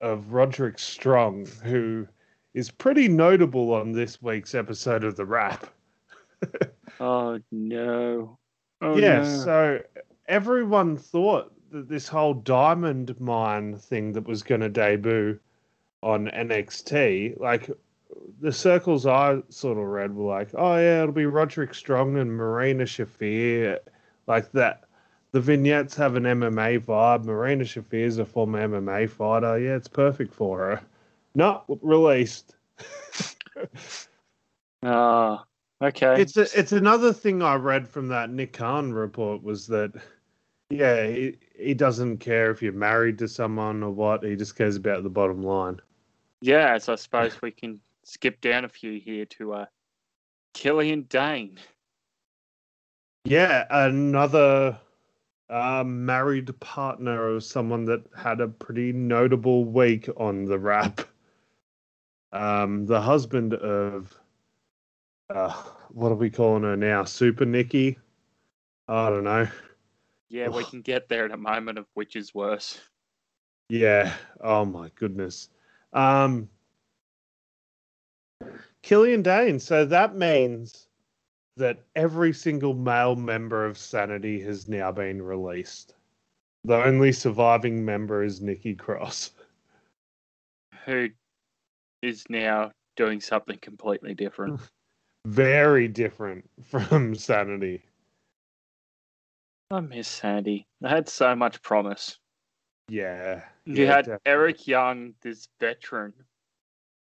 [0.00, 2.06] of Roderick Strong, who
[2.54, 5.66] is pretty notable on this week's episode of The Wrap.
[7.00, 8.38] Oh no.
[8.80, 9.24] Oh yeah, no.
[9.24, 9.80] so
[10.28, 15.38] everyone thought that this whole diamond mine thing that was going to debut
[16.02, 17.70] on NXT, like
[18.40, 22.34] the circles I sort of read were like, oh yeah, it'll be Roderick Strong and
[22.34, 23.78] Marina Shafir,
[24.26, 24.84] like that.
[25.32, 27.24] The vignettes have an MMA vibe.
[27.24, 29.58] Marina Shafir is a former MMA fighter.
[29.58, 30.82] Yeah, it's perfect for her.
[31.34, 32.54] Not released.
[34.84, 35.44] Ah,
[35.80, 36.20] okay.
[36.20, 39.92] It's a, it's another thing I read from that Nick Khan report was that
[40.70, 44.74] yeah he, he doesn't care if you're married to someone or what he just cares
[44.74, 45.80] about the bottom line.
[46.40, 49.66] Yeah, so I suppose we can skip down a few here to uh,
[50.54, 51.58] Killian Dain.
[53.24, 54.78] Yeah, another
[55.48, 61.02] uh, married partner of someone that had a pretty notable week on the wrap.
[62.32, 64.18] Um, the husband of
[65.28, 65.52] uh,
[65.90, 67.04] what are we calling her now?
[67.04, 67.98] Super Nikki.
[68.88, 69.46] I don't know.
[70.28, 72.80] Yeah, we can get there in a moment of which is worse.
[73.68, 74.12] Yeah.
[74.40, 75.48] Oh my goodness.
[75.92, 76.48] Um
[78.82, 79.58] Killian Dain.
[79.58, 80.88] So that means
[81.56, 85.94] that every single male member of Sanity has now been released.
[86.64, 89.32] The only surviving member is Nikki Cross.
[90.86, 91.10] Who
[92.02, 94.60] is now doing something completely different.
[95.26, 97.82] Very different from Sanity.
[99.70, 100.66] I miss Sanity.
[100.80, 102.18] They had so much promise.
[102.88, 103.42] Yeah.
[103.64, 104.20] You yeah, had definitely.
[104.26, 106.12] Eric Young, this veteran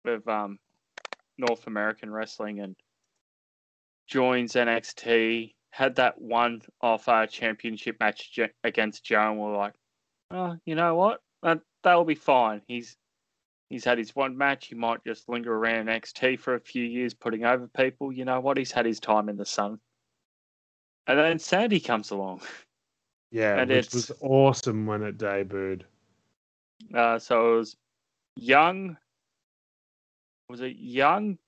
[0.05, 0.59] of um,
[1.41, 2.77] North American wrestling, and
[4.07, 5.55] joins NXT.
[5.73, 9.75] Had that one off uh, championship match j- against Joe, and we're like,
[10.33, 11.21] oh, you know what?
[11.43, 12.61] That that'll be fine.
[12.67, 12.97] He's
[13.69, 14.67] he's had his one match.
[14.67, 18.13] He might just linger around NXT for a few years, putting over people.
[18.13, 18.57] You know what?
[18.57, 19.79] He's had his time in the sun.
[21.07, 22.43] And then Sanity comes along.
[23.33, 25.83] Yeah, and which it's- was awesome when it debuted.
[26.93, 27.77] Uh, so it was
[28.37, 28.97] Young.
[30.51, 31.39] Was it Young?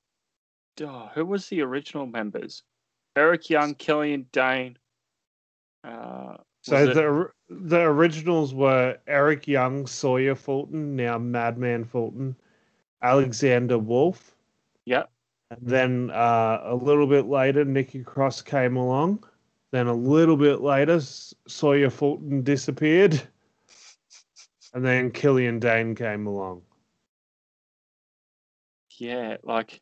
[0.80, 2.62] Oh, who was the original members?
[3.16, 4.78] Eric Young, Killian Dain.
[5.84, 12.36] Uh, So was it- the the originals were Eric Young, Sawyer Fulton, now Madman Fulton,
[13.02, 14.36] Alexander Wolf.
[14.86, 15.10] Yep.
[15.50, 19.24] And then uh, a little bit later, Nikki Cross came along.
[19.72, 23.20] Then a little bit later, Sawyer Fulton disappeared.
[24.72, 26.62] And then Killian Dain came along.
[28.98, 29.81] Yeah, like.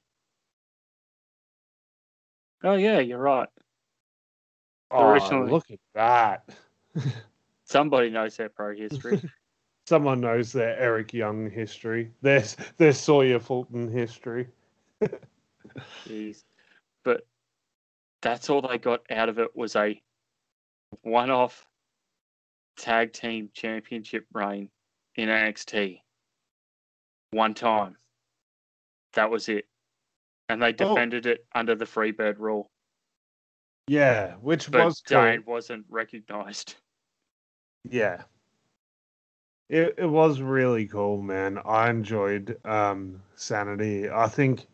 [2.63, 3.49] Oh yeah, you're right.
[4.91, 6.49] Oh, Originally- look at that.
[7.65, 9.23] Somebody knows their pro history.
[9.87, 12.11] Someone knows their Eric Young history.
[12.23, 12.45] Their
[12.77, 14.49] their Sawyer Fulton history.
[16.07, 16.45] Jeez.
[17.05, 17.27] But
[18.21, 20.01] that's all they got out of it was a
[21.03, 21.67] one-off
[22.77, 24.69] tag team championship reign
[25.17, 26.01] in NXT.
[27.31, 27.97] One time.
[29.15, 29.67] That was it.
[30.49, 30.73] And they Oh.
[30.73, 32.71] defended it under the Freebird rule.
[33.87, 35.21] Yeah, which But was cool.
[35.23, 36.77] Dain wasn't recognized.
[37.89, 38.25] Yeah.
[39.69, 41.59] It it was really cool, man.
[41.65, 44.11] I enjoyed um Sanity.
[44.11, 44.67] I think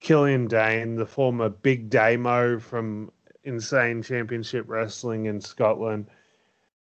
[0.00, 3.12] Killian Dain, the former Big Damo from
[3.44, 6.10] Insane Championship Wrestling in Scotland,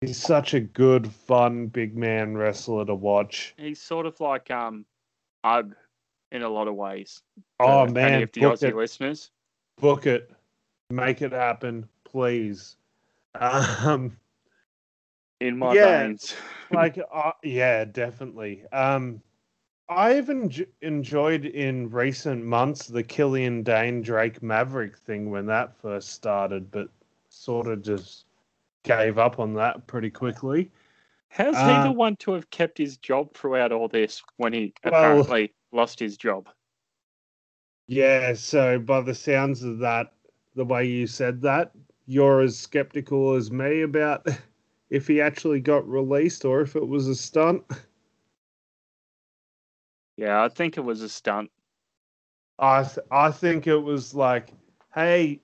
[0.01, 3.55] he's such a good, fun big man wrestler to watch.
[3.57, 4.87] He's sort of like um
[5.45, 5.75] Ugg
[6.33, 7.23] in a lot of ways.
[7.61, 9.31] Oh man, any of the book Aussie it, listeners.
[9.81, 10.31] book it,
[10.91, 12.77] make it happen, please.
[13.35, 14.17] Um
[15.41, 16.07] In my Yeah.
[16.09, 16.35] veins.
[16.71, 19.23] like uh, yeah definitely um
[19.89, 26.11] i've enj- enjoyed in recent months the killian dain drake maverick thing when that first
[26.11, 26.89] started but
[27.31, 28.27] sort of just
[28.83, 30.71] gave up on that pretty quickly
[31.31, 34.75] How's he Uh, the one to have kept his job throughout all this when he
[34.85, 36.49] Well- apparently lost his job?
[37.87, 40.13] yeah so by the sounds of that
[40.55, 41.73] the way you said that
[42.07, 44.27] you're as skeptical as me about
[44.91, 47.63] if he actually got released or if it was a stunt
[50.17, 51.51] Yeah, I think it was a stunt.
[52.59, 54.53] I th- I think it was like,
[54.95, 55.41] hey,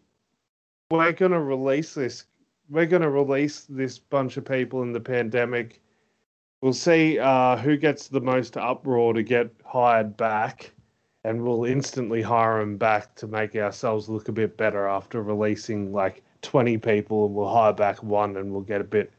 [0.90, 2.26] we're gonna release this.
[2.68, 5.80] We're gonna release this bunch of people in the pandemic.
[6.64, 10.72] We'll see uh, who gets the most uproar to get hired back,
[11.22, 15.92] and we'll instantly hire him back to make ourselves look a bit better after releasing
[15.92, 19.12] like twenty people, and we'll hire back one, and we'll get a bit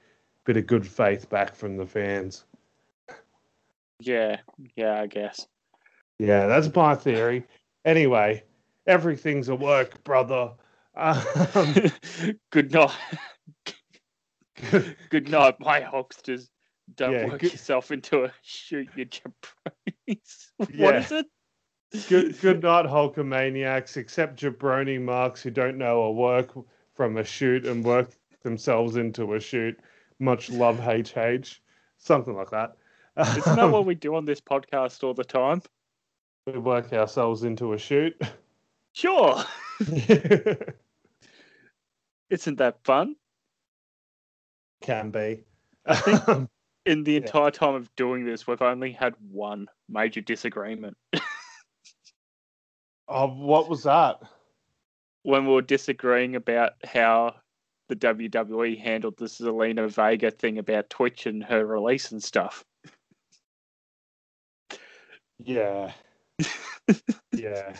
[0.43, 2.45] bit of good faith back from the fans.
[3.99, 4.38] Yeah,
[4.75, 5.45] yeah, I guess.
[6.17, 7.45] Yeah, that's my theory.
[7.86, 8.41] Anyway,
[8.88, 10.49] everything's a work, brother.
[10.95, 11.75] Um,
[12.49, 12.97] good night.
[15.10, 16.47] Good night, my Hulksters.
[16.93, 20.48] Don't Yeah, work good- yourself into a shoot your jabronis.
[20.58, 21.00] What Yeah.
[21.00, 21.26] is it?
[22.10, 26.52] good, good night, Hulkamaniacs, except jabroni marks who don't know a work
[26.93, 28.10] from a shoot and work
[28.43, 29.80] themselves into a shoot.
[30.19, 31.60] Much love, HH.
[31.98, 32.78] Something like that.
[33.17, 35.62] Isn't that what um, we do on this podcast all the time?
[36.45, 38.19] we work ourselves into a shoot?
[38.93, 39.43] Sure.
[42.30, 43.15] Isn't that fun?
[44.82, 45.43] Can be.
[45.86, 46.50] Um,
[46.86, 47.17] In the Yeah.
[47.19, 50.98] entire time of doing this, we've only had one major disagreement.
[53.08, 54.21] oh, what was that?
[55.26, 57.34] when we were disagreeing about how
[57.89, 62.63] the WWE handled the Zelina Vega thing about Twitch and her release and stuff.
[65.39, 65.91] Yeah.
[67.34, 67.76] yeah.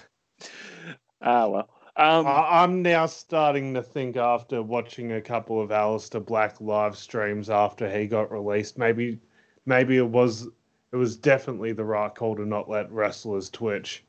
[1.22, 1.70] Ah, well.
[1.98, 7.50] Um, I'm now starting to think after watching a couple of Aleister Black live streams
[7.50, 9.18] after he got released, maybe
[9.66, 10.48] maybe it was
[10.92, 14.04] it was definitely the right call to not let wrestlers twitch.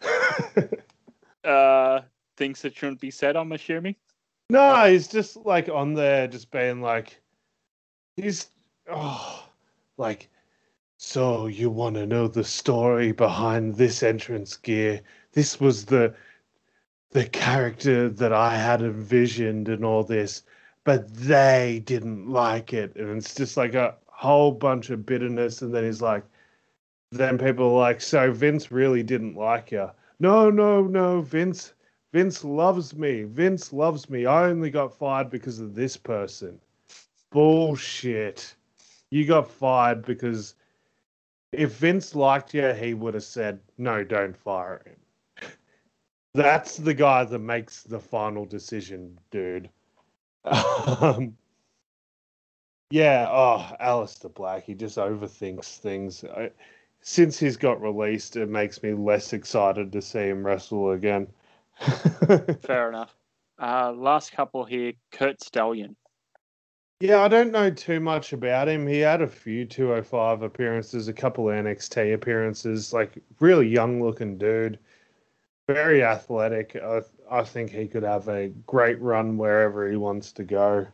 [1.44, 2.00] uh,
[2.38, 3.96] things that shouldn't be said, I'm assuming.
[4.48, 7.20] no, he's just like on there just being like
[8.16, 8.48] he's
[8.90, 9.46] oh
[9.98, 10.30] like
[10.96, 15.02] so you want to know the story behind this entrance gear.
[15.32, 16.14] This was the
[17.16, 20.42] the character that I had envisioned and all this,
[20.84, 22.94] but they didn't like it.
[22.94, 25.62] And it's just like a whole bunch of bitterness.
[25.62, 26.24] And then he's like,
[27.12, 29.90] then people are like, so Vince really didn't like you.
[30.20, 31.72] No, no, no, Vince.
[32.12, 33.22] Vince loves me.
[33.22, 34.26] Vince loves me.
[34.26, 36.60] I only got fired because of this person.
[37.30, 38.54] Bullshit.
[39.08, 40.54] You got fired because
[41.52, 44.96] if Vince liked you, he would have said, no, don't fire him.
[46.36, 49.70] That's the guy that makes the final decision, dude.
[50.44, 51.34] Um,
[52.90, 56.24] yeah, oh, Aleister Black, he just overthinks things.
[56.24, 56.50] I,
[57.00, 61.26] since he's got released, it makes me less excited to see him wrestle again.
[62.62, 63.16] Fair enough.
[63.58, 65.96] Uh, last couple here Curt Stallion.
[67.00, 68.86] yeah, I don't know too much about him.
[68.86, 74.78] He had a few 205 appearances, a couple NXT appearances, like really young looking dude.
[75.68, 76.76] Very athletic.
[76.76, 77.00] I,
[77.30, 80.86] I think he could have a great run wherever he wants to go.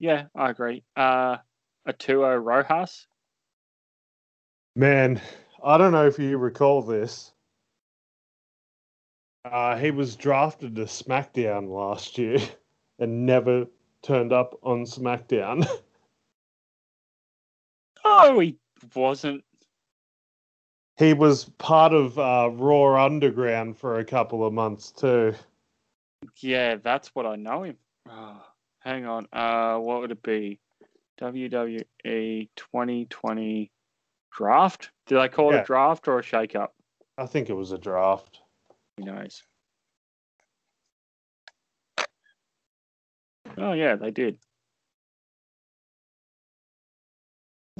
[0.00, 0.82] Yeah, I agree.
[0.96, 1.36] Uh,
[1.86, 3.06] Arturo Ruas.
[4.74, 5.20] Man,
[5.62, 7.32] I don't know if you recall this.
[9.44, 12.38] Uh, he was drafted to SmackDown last year,
[12.98, 13.66] and never
[14.02, 15.66] turned up on SmackDown.
[18.04, 18.56] Oh, he
[18.94, 19.44] wasn't.
[21.02, 25.34] He was part of uh, Raw Underground for a couple of months too.
[26.40, 27.76] Yeah, that's what I know him.
[28.08, 28.42] Oh,
[28.80, 29.26] hang on.
[29.32, 30.60] Uh, what would it be?
[31.20, 33.70] WWE 2020
[34.32, 34.90] draft?
[35.06, 36.74] Did I call it a draft or a shake-up?
[37.18, 38.40] I think it was a draft.
[38.96, 39.42] Who knows?
[43.58, 44.38] Oh yeah, they did.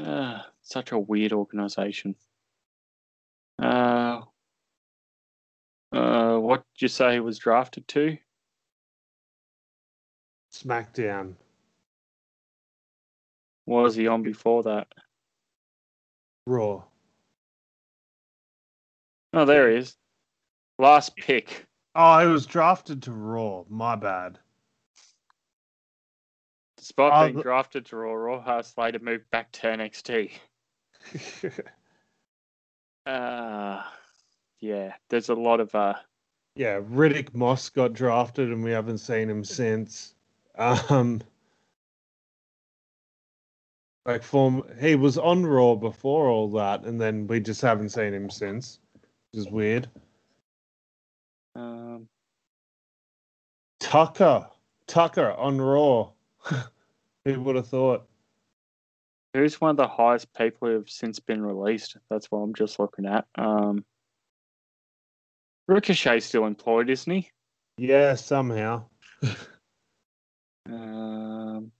[0.01, 2.17] Uh, such a weird organization.
[3.63, 4.23] Uh,
[5.93, 8.17] uh, what did you say he was drafted to?
[10.53, 11.35] SmackDown.
[13.67, 14.89] What was he on before that?
[16.47, 16.83] Raw.
[19.33, 19.97] Oh, there he is.
[20.79, 21.67] Last pick.
[21.95, 23.65] Oh, he was drafted to Raw.
[23.69, 24.39] My bad.
[26.79, 30.33] Despite Oh, being the- drafted to Raw, Ruas later moved back to NXT.
[33.07, 33.83] Uh,
[34.61, 35.95] yeah, there's a lot of uh,
[36.55, 40.15] yeah, Riddick Moss got drafted, and we haven't seen him since.
[40.59, 41.23] Um,
[44.05, 48.13] like form, he was on Raw before all that, and then we just haven't seen
[48.13, 48.81] him since,
[49.33, 49.89] which is weird.
[51.55, 52.07] um,
[53.81, 54.47] Tucker,
[54.87, 56.11] Tucker on Raw.
[57.25, 58.07] Who would have thought?
[59.35, 61.97] Who's one of the highest people who have since been released?
[62.11, 63.27] That's what I'm just looking at.
[63.37, 63.85] Um,
[65.69, 67.31] Ricochet's still employed, isn't he?
[67.79, 68.85] Yeah, somehow.
[70.69, 71.73] Um,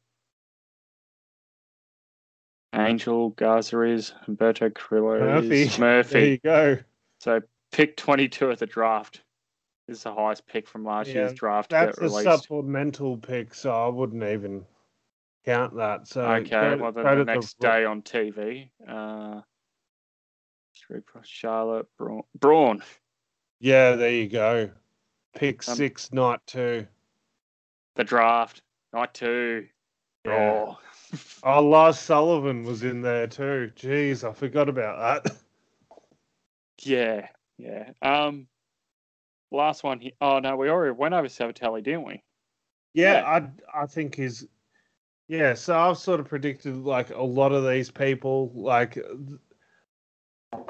[2.75, 5.63] Angel Garza is Humberto Carrillo Murphy.
[5.63, 6.31] is There Murphy.
[6.31, 6.79] you go.
[7.21, 7.41] So
[7.71, 9.23] pick 22 at the draft.
[9.87, 11.71] This is the highest pick from last Yeah, year's draft.
[11.71, 12.23] That's a released.
[12.25, 14.65] supplemental pick, so I wouldn't even
[15.45, 16.09] count that.
[16.09, 19.41] So Okay, well then the next day on TV, uh,
[21.25, 22.23] Charlotte Braun.
[22.39, 22.83] Braun.
[23.61, 24.71] Yeah, there you go.
[25.35, 26.87] Pick Um, six, night two.
[27.95, 28.63] The draft,
[28.93, 29.67] night two.
[30.25, 30.33] Yeah.
[30.33, 30.77] Raw.
[31.45, 33.71] Oh, Lars Sullivan was in there too.
[33.77, 35.37] Jeez, I forgot about that.
[36.81, 37.29] yeah,
[37.59, 37.91] yeah.
[38.01, 38.47] Um,
[39.51, 40.01] last one.
[40.01, 40.13] Here.
[40.23, 42.23] Oh no, we already went over Sabatelli, didn't we?
[42.95, 44.47] Yeah, I I think he's
[45.33, 45.55] yeah.
[45.55, 48.99] So I've sort of predicted like a lot of these people, like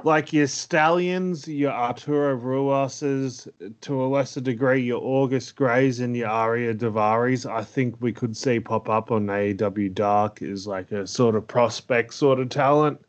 [0.05, 3.49] like your stallions, your Arturo Ruases,
[3.81, 7.45] to a lesser degree, your August Greys and your Ariya Daivaris.
[7.45, 11.49] I think we could see pop up on AEW Dark is like a sort of
[11.49, 13.01] prospect sort of talent.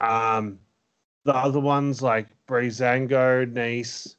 [0.00, 0.58] Um,
[1.24, 4.16] the other ones like Breezango, Nice,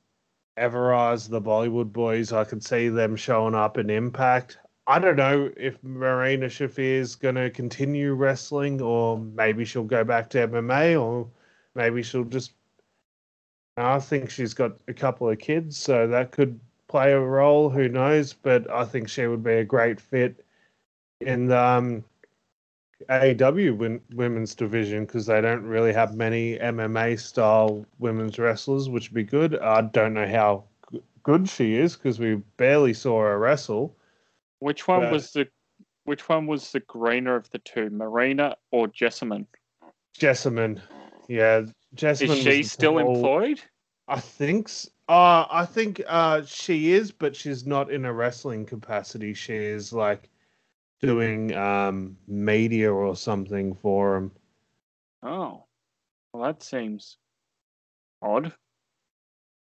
[0.55, 4.59] Everrise, the Bollywood boys, I could see them showing up in Impact.
[4.85, 10.03] I don't know if Marina Shafir is going to continue wrestling or maybe she'll go
[10.03, 11.29] back to MMA or
[11.75, 12.51] maybe she'll just.
[13.77, 17.69] I think she's got a couple of kids, so that could play a role.
[17.69, 18.33] Who knows?
[18.33, 20.45] But I think she would be a great fit
[21.21, 22.03] in the um,
[23.09, 29.15] AEW women's division because they don't really have many MMA style women's wrestlers, which would
[29.15, 29.57] be good.
[29.59, 30.65] I don't know how
[31.23, 33.95] good she is because we barely saw her wrestle.
[34.63, 35.49] Which one But- was the
[36.05, 39.45] which one was the greener of the two, Marina or Jessamine?
[40.13, 40.81] Jessamine,
[41.27, 42.37] yeah, Jessamine.
[42.37, 43.61] Is she still whole- employed?
[44.07, 44.69] I think.
[45.09, 49.33] Uh, I think uh, she is, but she's not in a wrestling capacity.
[49.33, 50.29] She is like
[51.01, 54.31] doing um, media or something for him.
[55.23, 55.65] Oh,
[56.31, 57.17] well, that seems
[58.21, 58.53] odd.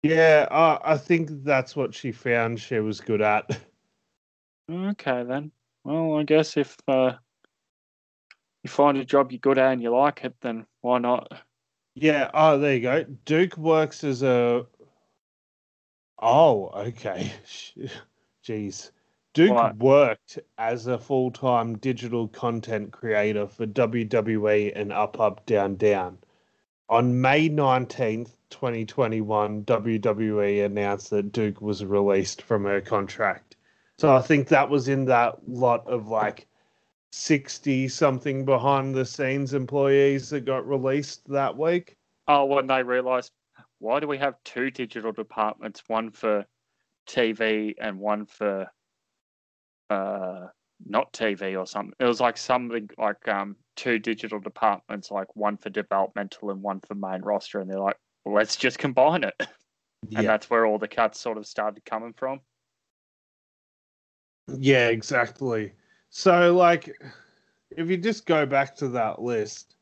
[0.03, 3.59] Yeah, uh, I think that's what she found she was good at.
[4.71, 5.51] Okay then.
[5.85, 7.13] Well, I guess if uh,
[8.63, 11.33] you find a job you're good at and you like it, then why not?
[11.95, 12.31] Yeah.
[12.33, 13.05] Oh, there you go.
[13.25, 14.67] Duke works as a.
[16.23, 17.33] Oh, okay.
[18.45, 18.91] Jeez.
[19.33, 19.77] Duke What?
[19.77, 26.19] worked as a full time digital content creator for WWE and Up Up Down Down.
[26.89, 33.50] On May 19th, 2021, WWE announced that Duke was released from her contract.
[34.01, 36.49] So I think that was in that lot of like
[37.13, 41.99] 60 something behind the scenes employees that got released that week.
[42.27, 43.31] Oh, when they realised,
[43.79, 45.83] why do we have two digital departments?
[45.89, 46.47] One for
[47.07, 48.69] TV and one for
[49.91, 50.47] uh,
[50.87, 51.93] not TV or something.
[52.01, 56.81] It was like something like um, two digital departments, like one for developmental and one
[56.81, 59.35] for main roster, and they're like, well, let's just combine it,
[60.17, 62.41] and that's where all the cuts sort of started coming from.
[64.49, 65.73] Yeah, exactly.
[66.09, 67.01] So, like,
[67.71, 69.77] if you just go back to that list,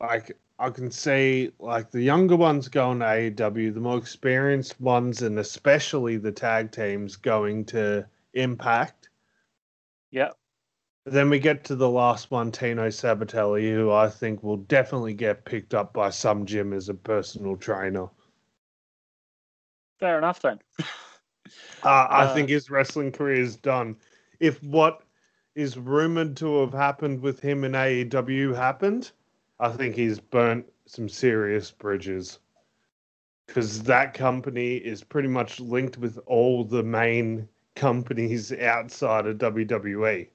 [0.00, 5.22] like, I can see, like, the younger ones going to AEW, the more experienced ones,
[5.22, 9.08] and especially the tag teams going to Impact.
[10.10, 10.36] Yep.
[11.06, 15.44] Then we get to the last one, Tino Sabatelli, who I think will definitely get
[15.44, 18.08] picked up by some gym as a personal trainer.
[19.98, 20.60] Fair enough then.
[21.84, 23.96] Uh, I Uh, think his wrestling career is done.
[24.40, 25.02] If what
[25.54, 29.10] is rumored to have happened with him in AEW happened,
[29.60, 32.38] I think he's burnt some serious bridges.
[33.46, 39.38] Because that company is pretty much linked with all the main companies outside of.
[39.38, 40.28] WWE.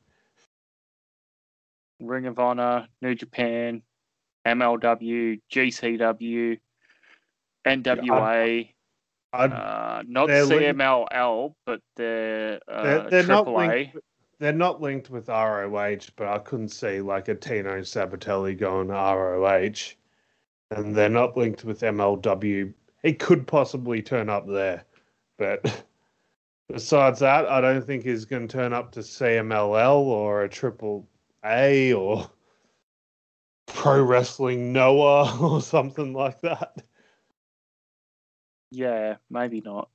[2.00, 3.82] Ring of Honor, New Japan,
[4.46, 6.60] MLW, GCW,
[7.66, 8.12] NWA,
[8.60, 8.73] I'd,
[9.34, 13.98] uh, not they're linked- CMLL, but they're, uh, they're, they're not linked.
[14.40, 18.94] They're not linked with ROH, but I couldn't see like a Tino Sabatelli going to
[18.94, 19.94] ROH,
[20.72, 22.74] and they're not linked with MLW.
[23.02, 24.84] He could possibly turn up there,
[25.38, 25.84] but
[26.70, 31.08] besides that, I don't think he's going to turn up to CMLL or a Triple
[31.46, 32.30] A or
[33.68, 36.84] Pro Wrestling Noah or something like that.
[38.74, 39.90] Yeah, maybe not.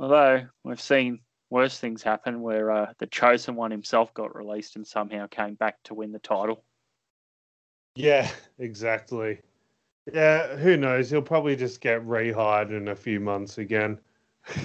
[0.00, 1.20] Although we've seen
[1.50, 5.76] worse things happen where uh, the chosen one himself got released and somehow came back
[5.84, 6.64] to win the title.
[7.94, 9.40] Yeah, exactly.
[10.12, 11.10] Yeah, who knows?
[11.10, 13.98] He'll probably just get rehired in a few months again.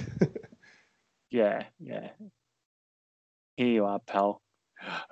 [1.34, 2.10] Yeah, yeah.
[3.56, 4.40] Here you are, pal.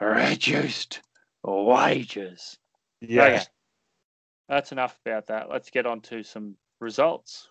[0.00, 1.00] Reduced
[1.42, 2.56] wages.
[3.00, 3.24] yeah.
[3.24, 3.42] Okay.
[4.48, 5.50] That's enough about that.
[5.50, 7.48] Let's get on to some results.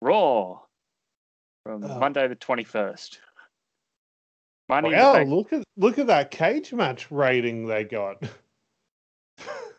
[0.00, 0.60] Raw
[1.64, 1.98] from Oh.
[1.98, 3.18] Monday the 21st.
[4.68, 8.22] Money Wow, look at look at that cage match rating they got.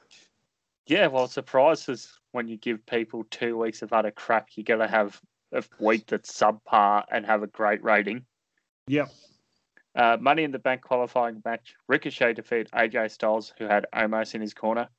[0.88, 5.22] Yeah, well, surprises when you give people two weeks of utter crap, you're gonna have
[5.54, 8.26] a week that's subpar and have a great rating.
[8.88, 9.10] Yep.
[9.96, 11.76] Uh, Money in the Bank qualifying match.
[11.88, 14.90] Ricochet defeat AJ Styles, who had Omos in his corner.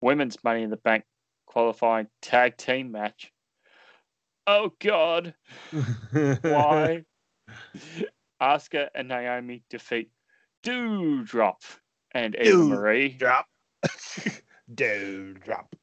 [0.00, 1.04] Women's Money in the Bank
[1.46, 3.32] qualifying tag team match.
[4.46, 5.34] Oh, God.
[6.42, 7.04] Why?
[8.42, 10.10] Asuka and Naomi defeat
[10.62, 11.62] Doudrop
[12.12, 13.08] and Eva Doud- Marie.
[13.08, 13.46] drop.
[14.74, 15.74] Dude, drop.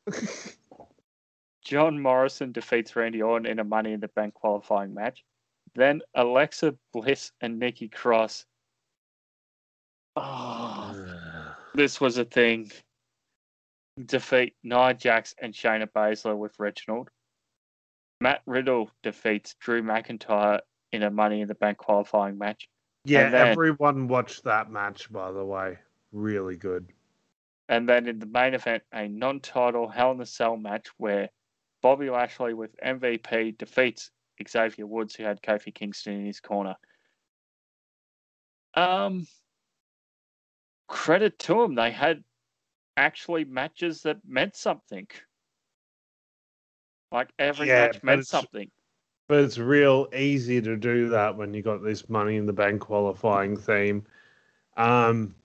[1.65, 5.23] John Morrison defeats Randy Orton in a Money in the Bank qualifying match.
[5.75, 8.45] Then Alexa Bliss and Nikki Cross.
[10.15, 10.95] Oh,
[11.73, 12.71] this was a thing.
[14.05, 17.09] Defeat Nia Jax and Shayna Baszler with Reginald.
[18.23, 20.61] Matt Riddle defeats Drew McIntyre
[20.93, 22.69] in a Money in the Bank qualifying match.
[23.03, 25.77] yeah, then- everyone watched that match, by the way.
[26.13, 26.87] Really good.
[27.67, 31.29] And then in the main event, a non title Hell in a Cell match where
[31.81, 34.09] Bobby Lashley with MVP defeats
[34.47, 36.75] Xavier Woods, who had Kofi Kingston in his corner.
[38.73, 39.27] Um,
[40.87, 42.23] credit to them, they had
[42.95, 45.07] actually matches that meant something.
[47.13, 48.69] Like every Yeah, match meant something.
[49.27, 52.81] But it's real easy to do that when you got this money in the bank
[52.81, 54.03] qualifying theme.
[54.75, 55.35] Um,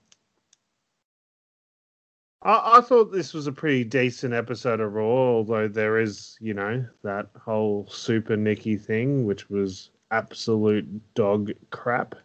[2.41, 6.55] I, I thought this was a pretty decent episode of Raw, although there is, you
[6.55, 12.15] know, that whole Super Nikki thing, which was absolute dog crap.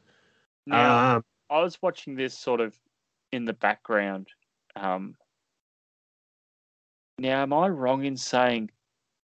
[0.66, 2.74] Now, Um, I was watching this sort of
[3.30, 4.28] in the background.
[4.74, 5.16] Um,
[7.18, 8.70] now, am I wrong in saying,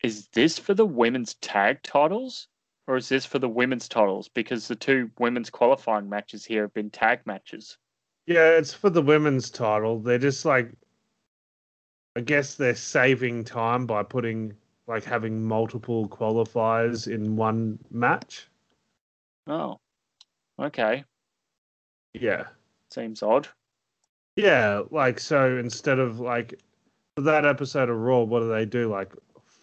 [0.02, 2.48] is this for the women's tag titles
[2.86, 4.28] or is this for the women's titles?
[4.28, 7.78] Because the two women's qualifying matches here have been tag matches.
[8.26, 10.00] yeah, it's for the women's title.
[10.00, 10.72] They're just like,
[12.16, 14.54] I guess they're saving time by putting,
[14.86, 18.48] like, having multiple qualifiers in one match.
[19.46, 19.78] Oh,
[20.60, 21.04] okay.
[22.14, 22.46] Yeah.
[22.90, 23.48] Seems odd.
[24.36, 26.60] Yeah, like so instead of like
[27.14, 28.88] for that episode of Raw, what do they do?
[28.88, 29.12] Like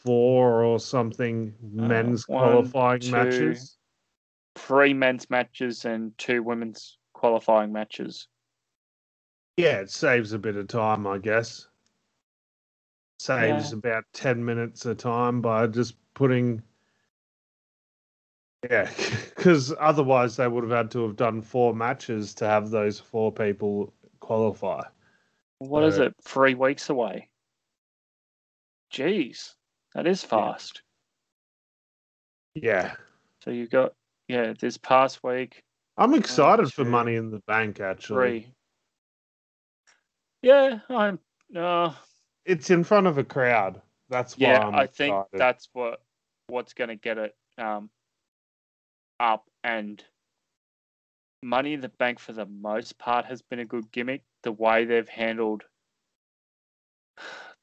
[0.08, 3.12] four or something men's Uh, one, qualifying two.
[3.12, 3.78] matches?
[4.56, 8.28] Three men's matches and two women's qualifying matches.
[9.58, 11.68] Yeah, it saves a bit of time, I guess.
[13.20, 16.62] Saves about 10 minutes of time by just putting.
[18.70, 18.90] Yeah,
[19.36, 23.32] because otherwise they would have had to have done four matches to have those four
[23.32, 24.84] people qualify.
[25.60, 26.16] What is Uh, it?
[26.22, 27.30] Three weeks away.
[28.92, 29.57] Jeez,
[29.98, 30.84] that is fast.
[32.54, 32.94] Yeah.
[33.44, 33.94] So you've got
[34.28, 35.64] yeah this past week,
[35.98, 37.80] I'm excited for two, Money in the Bank.
[37.80, 38.54] Actually, Three.
[40.44, 41.20] Yeah, I'm.
[41.56, 41.94] Uh,
[42.46, 43.82] it's in front of a crowd.
[44.10, 45.40] That's why yeah, I'm I think excited.
[45.40, 46.02] that's what
[46.48, 47.90] what's going to get it um,
[49.20, 49.46] up.
[49.64, 50.04] And
[51.42, 54.22] Money in the Bank, for the most part, has been a good gimmick.
[54.44, 55.64] The way they've handled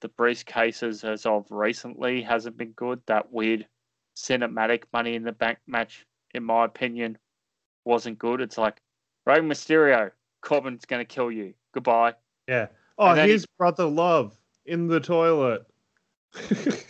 [0.05, 3.01] the briefcases as of recently hasn't been good.
[3.07, 3.67] That weird
[4.15, 7.17] cinematic Money in the Bank match, in my opinion,
[7.87, 8.43] wasn't good.
[8.43, 8.77] It's like
[9.25, 10.11] Rey Mysterio,
[10.43, 11.55] Corbin's going to kill you.
[11.73, 12.13] Goodbye.
[12.47, 12.67] yeah.
[12.99, 14.37] Oh, then he- brother love
[14.67, 15.65] in the toilet.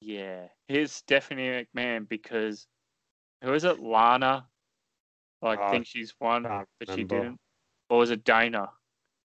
[0.00, 2.66] Yeah, here's Stephanie McMahon because
[3.42, 3.80] who is it?
[3.80, 4.46] Lana.
[5.42, 7.36] Like, Oh, think she's won, but she didn't.
[7.90, 8.70] Or was it Dana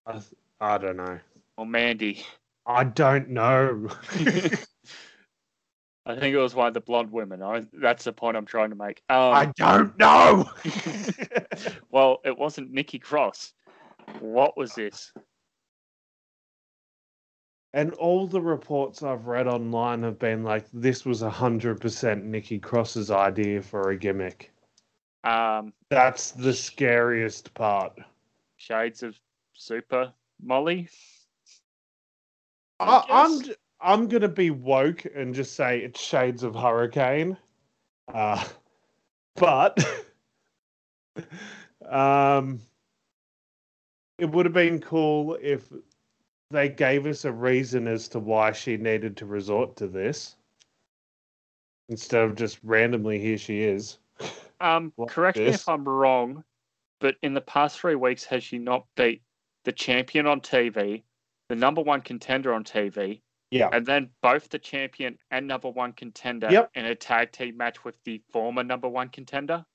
[0.05, 0.19] I,
[0.59, 1.19] I don't know.
[1.57, 2.25] Or Mandy?
[2.65, 3.89] I don't know.
[6.05, 7.41] I think it was one of the blonde women.
[7.41, 9.01] I, that's the point I'm trying to make.
[9.09, 10.49] Um, I don't know.
[11.91, 13.53] well, it wasn't Nikki Cross.
[14.19, 15.13] What was this?
[17.73, 23.09] and all the reports I've read online have been like, this was 100% Nikki Cross's
[23.09, 24.51] idea for a gimmick.
[25.23, 27.97] Um, That's the scariest part.
[28.57, 29.19] Shades of
[29.53, 30.87] Super Molly.
[32.83, 37.37] I I, I'm j- I'm gonna be woke and just say it's shades of hurricane,
[38.13, 38.43] uh,
[39.35, 39.77] but
[41.89, 42.59] um,
[44.17, 45.71] it would have been cool if
[46.51, 50.35] they gave us a reason as to why she needed to resort to this
[51.89, 53.97] instead of just randomly here she is.
[54.61, 56.43] Um, like correct me if I'm wrong,
[56.99, 59.21] but in the past three weeks, has she not beat
[59.65, 61.03] the champion on TV,
[61.49, 63.21] the number one contender on TV,
[63.51, 66.71] Yeah, and then both the champion and number one contender Yep.
[66.75, 69.65] in a tag team match with the former number one contender?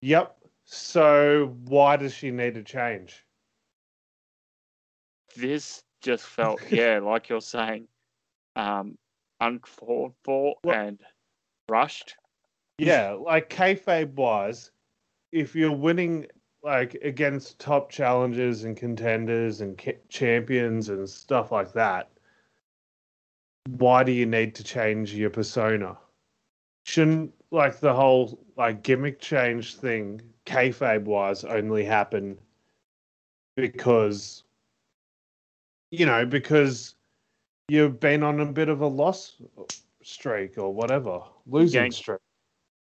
[0.00, 0.36] yep.
[0.64, 3.24] So why does she need to change?
[5.36, 7.88] This just felt, yeah, like you're saying,
[8.56, 8.98] um,
[9.40, 11.00] uncalled for Well- and
[11.68, 12.16] rushed.
[12.78, 14.70] Yeah, like kayfabe wise,
[15.32, 16.26] if you're winning
[16.62, 22.10] like against top challengers and contenders and ca- champions and stuff like that,
[23.76, 25.96] why do you need to change your persona?
[26.84, 32.38] Shouldn't like the whole like gimmick change thing, kayfabe wise, only happen
[33.56, 34.44] because
[35.90, 36.94] you know because
[37.68, 39.40] you've been on a bit of a loss
[40.02, 42.20] streak or whatever, losing streak.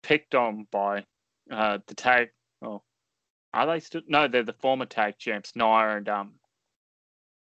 [0.04, 1.04] picked on by
[1.52, 2.30] uh, the tag.
[2.62, 2.82] Oh,
[3.54, 4.02] are they still?
[4.08, 6.34] No, they're the former tag champs, Nia and um,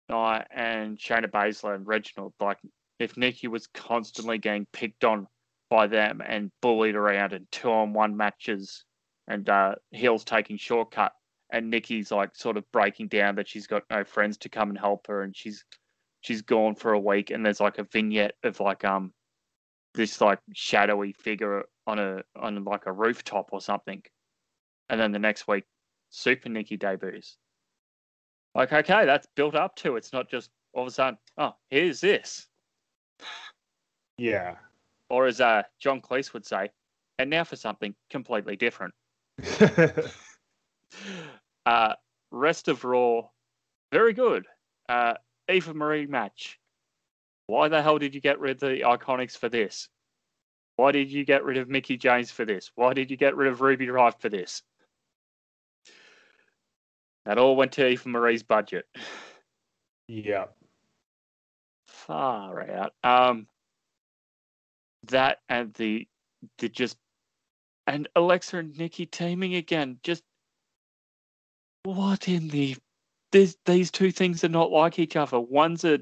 [0.10, 2.34] Nia and Shayna Baszler and Reginald.
[2.40, 2.60] Like,
[3.00, 5.28] if Nikki was constantly getting picked on
[5.70, 8.86] by them and bullied around in two-on-one matches,
[9.28, 11.14] and uh, heels taking shortcut,
[11.52, 14.78] and Nikki's like sort of breaking down that she's got no friends to come and
[14.78, 15.64] help her, and she's
[16.22, 19.14] she's gone for a week, and there's like a vignette of like um
[19.94, 24.02] this like shadowy figure on a on like a rooftop or something,
[24.90, 25.64] and then the next week,
[26.10, 27.38] Super Nikki debuts.
[28.56, 29.96] Like, okay, that's built up to.
[29.98, 32.48] It's not just all of a sudden, oh, here's this,
[34.18, 34.56] Yeah.
[35.10, 36.70] or as uh, John Cleese would say,
[37.20, 38.94] and now for something completely different.
[41.66, 41.94] Uh,
[42.32, 43.24] rest of Raw,
[43.92, 44.46] very good.
[44.88, 45.16] Uh,
[45.50, 46.60] Eva Marie match.
[47.48, 49.90] Why the hell did you get rid of the Iconics for this?
[50.78, 52.72] Why did you get rid of Mickie James for this?
[52.76, 54.64] Why did you get rid of Ruby Riott for this?
[57.28, 58.86] That all went to Eva Marie's budget.
[60.08, 60.46] yeah.
[61.86, 62.94] Far out.
[63.04, 63.48] Um,
[65.10, 66.08] that and the
[66.60, 66.98] the just
[67.86, 70.00] and Alexa and Nikki teaming again.
[70.04, 70.24] Just
[71.84, 72.78] what in the
[73.34, 75.38] these these two things are not like each other.
[75.38, 76.00] One's a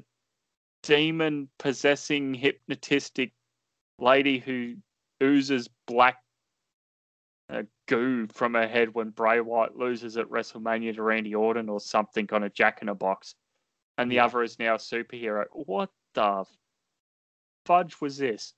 [0.84, 3.32] demon possessing hypnotistic
[3.98, 4.76] lady who
[5.20, 6.18] oozes black
[7.86, 12.28] goo from her head when Bray Wyatt loses at WrestleMania to Randy Orton or something
[12.32, 13.34] on a Jack in a Box,
[13.98, 15.44] and the other is now a superhero.
[15.52, 16.44] What the
[17.64, 18.54] fudge was this?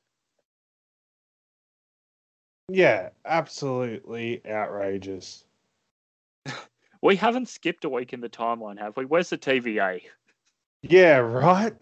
[2.68, 5.44] Yeah, absolutely outrageous.
[7.00, 9.04] We haven't skipped a week in the timeline, have we?
[9.04, 10.00] Where's the TVA?
[10.82, 11.72] Yeah, right?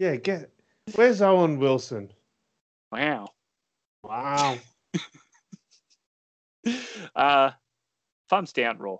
[0.00, 0.50] Yeah, get
[0.96, 2.10] where's Owen Wilson?
[2.90, 3.28] Wow.
[4.02, 4.58] Wow.
[7.16, 7.50] uh,
[8.28, 8.96] thumbs down, Raw.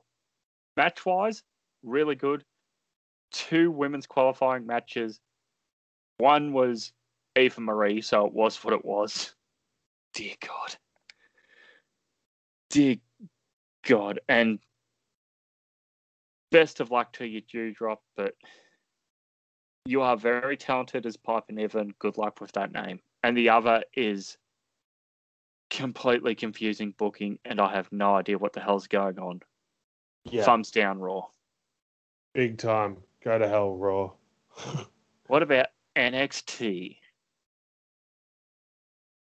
[0.77, 1.43] Match wise,
[1.83, 2.45] really good.
[3.33, 5.21] Two women's qualifying matches.
[6.19, 6.93] One was
[7.37, 9.35] Eva Marie, so it was what it was.
[10.15, 10.77] Dear God.
[12.71, 12.97] Dear
[13.87, 14.59] God, and
[16.51, 18.35] best of luck to you, Doudrop, but
[19.85, 21.95] you are very talented as Piper Niven.
[21.99, 23.01] Good luck with that name.
[23.23, 24.37] And the other is
[25.77, 29.41] completely confusing booking, and I have no idea what the hell's going on.
[30.25, 31.27] Yeah, Thumbs down, Raw.
[32.35, 32.97] big time.
[33.23, 34.13] Go to hell, Raw.
[35.29, 35.67] What about
[35.97, 36.99] NXT?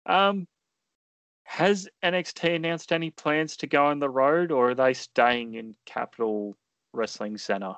[0.05, 0.47] Um,
[1.45, 5.75] has NXT announced any plans to go on the road, or are they staying in
[5.87, 6.59] Capitol
[6.93, 7.73] Wrestling Center?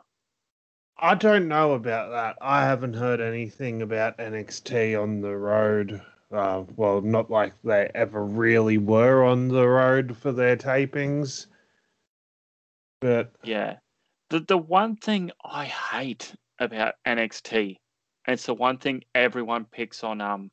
[0.98, 2.36] I don't know about that.
[2.40, 6.02] I haven't heard anything about NXT on the road.
[6.32, 11.46] Uh, well, not like they ever really were on the road for their tapings.
[13.00, 13.78] But Yeah.
[14.28, 17.76] The the one thing I hate about NXT,
[18.26, 20.50] and it's the one thing everyone picks on um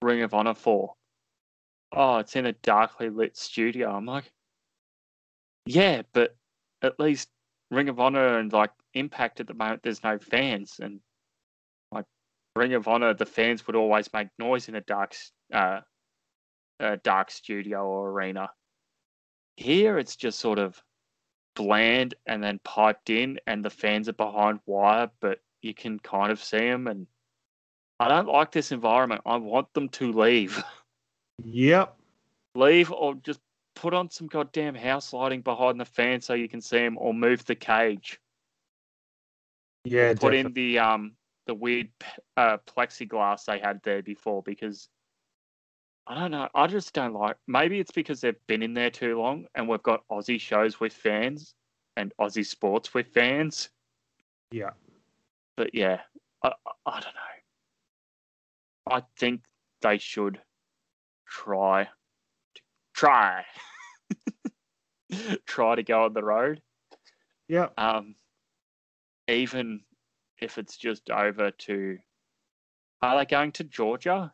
[0.00, 0.94] Ring of Honor for.
[1.92, 3.90] Oh, it's in a darkly lit studio.
[3.90, 4.30] I'm like,
[5.66, 6.36] yeah, but
[6.82, 7.28] at least
[7.70, 11.00] Ring of Honor and like Impact at the moment, there's no fans, and
[12.56, 15.14] Ring of Honor, the fans would always make noise in a dark,
[15.52, 15.80] uh,
[16.80, 18.50] a dark studio or arena.
[19.56, 20.82] Here, it's just sort of
[21.54, 26.32] bland and then piped in, and the fans are behind wire, but you can kind
[26.32, 26.86] of see them.
[26.86, 27.06] And
[27.98, 29.22] I don't like this environment.
[29.26, 30.62] I want them to leave,
[31.44, 31.96] yep,
[32.54, 33.40] leave, or just
[33.76, 37.14] put on some goddamn house lighting behind the fans so you can see them, or
[37.14, 38.18] move the cage.
[39.84, 40.40] yeah, put definitely.
[40.40, 41.12] in the um
[41.46, 41.88] the weird
[42.36, 44.88] uh, plexiglass they had there before because
[46.06, 46.48] I don't know.
[46.54, 47.36] I just don't like.
[47.46, 50.92] Maybe it's because they've been in there too long, and we've got Aussie shows with
[50.92, 51.54] fans
[51.96, 53.70] and Aussie sports with fans.
[54.50, 54.70] yeah.
[55.56, 56.00] But yeah,
[56.42, 58.96] I, I, I don't know.
[58.96, 59.42] I think
[59.82, 60.40] they should
[61.28, 61.84] try,
[62.54, 62.60] to,
[62.94, 63.44] try,
[65.46, 66.60] try to go on the road.
[67.46, 67.68] Yeah.
[67.76, 68.14] Um,
[69.28, 69.82] even
[70.40, 71.98] if it's just over to,
[73.02, 74.32] are they going to Georgia?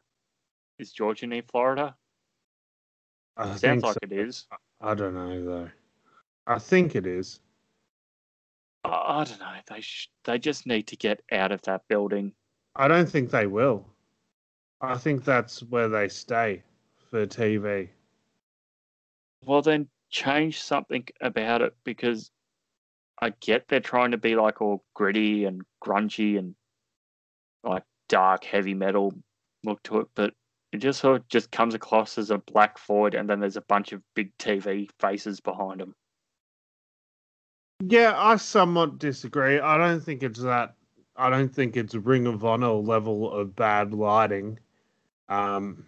[0.78, 1.96] Is Georgia near Florida?
[3.36, 3.98] I Sounds like so.
[4.02, 4.46] it is.
[4.80, 5.70] I don't know though.
[6.46, 7.40] I think it is.
[8.84, 8.88] I,
[9.20, 9.54] I don't know.
[9.68, 12.32] They sh- they just need to get out of that building.
[12.74, 13.86] I don't think they will.
[14.80, 16.62] I think that's where they stay
[17.10, 17.88] for TV.
[19.44, 22.30] Well, then change something about it because
[23.20, 26.54] I get they're trying to be like all gritty and grungy and
[27.64, 29.12] like dark heavy metal
[29.64, 30.34] look to it, but
[30.72, 33.62] it just sort of just comes across as a black void, and then there's a
[33.62, 35.94] bunch of big TV faces behind them.
[37.80, 39.60] Yeah, I somewhat disagree.
[39.60, 40.74] I don't think it's that.
[41.16, 44.58] I don't think it's a Ring of Honor level of bad lighting.
[45.28, 45.86] Um,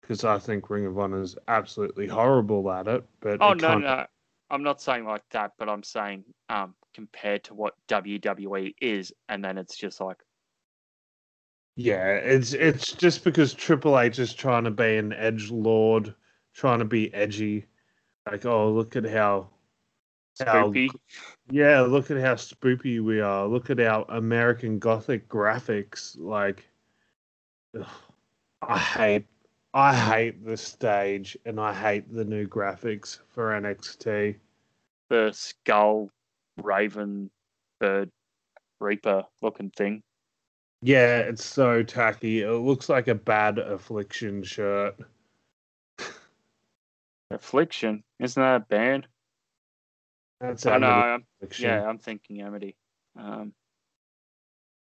[0.00, 3.04] because I think Ring of Honor is absolutely horrible at it.
[3.20, 4.06] But Oh it no, no,
[4.52, 9.42] I'm not saying like that, but I'm saying um compared to what WWE is, and
[9.44, 10.18] then it's just like
[11.76, 16.14] Yeah, it's it's just because Triple H is trying to be an edge lord,
[16.54, 17.64] trying to be edgy.
[18.30, 19.48] Like, oh, look at how
[20.38, 20.90] How- spoopy.
[21.50, 23.46] Yeah, look at how spoopy we are.
[23.46, 26.16] Look at our American Gothic graphics.
[26.18, 26.64] Like,
[27.78, 27.86] ugh,
[28.62, 29.26] I hate,
[29.74, 34.36] I hate the stage, and I hate the new graphics for NXT.
[35.08, 36.10] the skull
[36.62, 37.30] raven
[37.80, 38.10] bird
[38.80, 40.02] reaper looking thing.
[40.82, 42.42] Yeah, it's so tacky.
[42.42, 44.96] It looks like a bad Affliction shirt.
[47.30, 49.06] Affliction, isn't that a band?
[50.40, 50.88] That's I know.
[50.88, 51.64] I'm, Affliction.
[51.66, 52.76] yeah, I'm thinking Amity.
[53.18, 53.52] Um,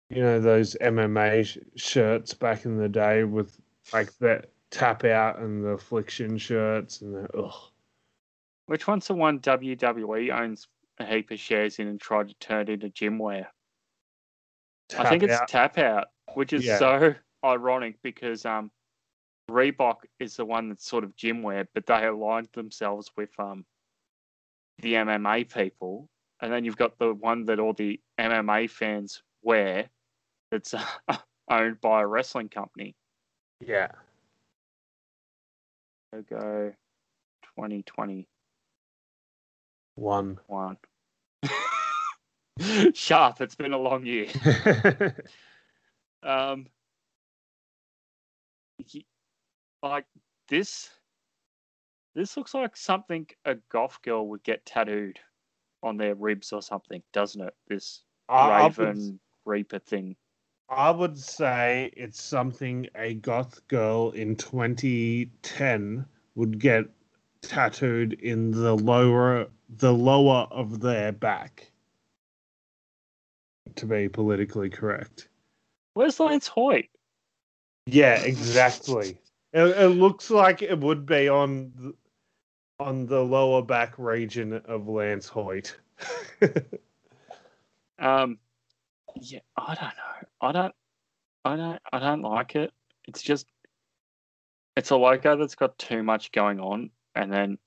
[0.09, 3.59] You know those MMA sh- shirts back in the day with
[3.93, 7.71] like that tap out and the Affliction shirts and the ugh.
[8.67, 10.67] which one's the one WWE owns
[10.99, 13.53] a heap of shares in and tried to turn into gym wear?
[14.99, 15.49] I think Tap it's out.
[15.49, 16.79] Tap Out, which is Yeah.
[16.79, 17.15] so
[17.45, 18.71] ironic because um,
[19.51, 23.65] Reebok is the one that's sort of gym wear, but they aligned themselves with um,
[24.79, 26.09] the MMA people,
[26.41, 29.89] and then you've got the one that all the MMA fans wear
[30.51, 30.75] that's
[31.51, 32.95] owned by a wrestling company.
[33.61, 33.89] Yeah.
[36.13, 36.73] Go
[37.57, 38.27] 2021.
[39.97, 40.39] One.
[40.47, 40.77] One.
[42.95, 44.29] Sharp, it's been a long year.
[46.25, 46.67] Um,
[49.83, 50.05] like
[50.49, 50.91] this,
[52.15, 55.19] this looks like something a goth girl would get tattooed
[55.83, 57.55] on their ribs or something, doesn't it?
[57.67, 60.17] This would, Raven Reaper thing.
[60.73, 66.87] I would say it's something a goth girl in 2010 would get
[67.43, 71.71] tattooed in the lower the lower of their back.
[73.77, 75.29] To be politically correct.
[75.93, 76.87] Where's Lance Hoyt?
[77.87, 79.19] Yeah, exactly.
[79.53, 81.95] it, it looks like it would be on the,
[82.81, 85.77] on the lower back region of Lance Hoyt.
[87.99, 88.39] Um,
[89.21, 90.22] yeah, I don't know.
[90.43, 90.75] I don't,
[91.45, 92.73] I don't, I don't like it.
[93.07, 93.47] It's just,
[94.77, 97.59] it's a logo that's got too much going on, and then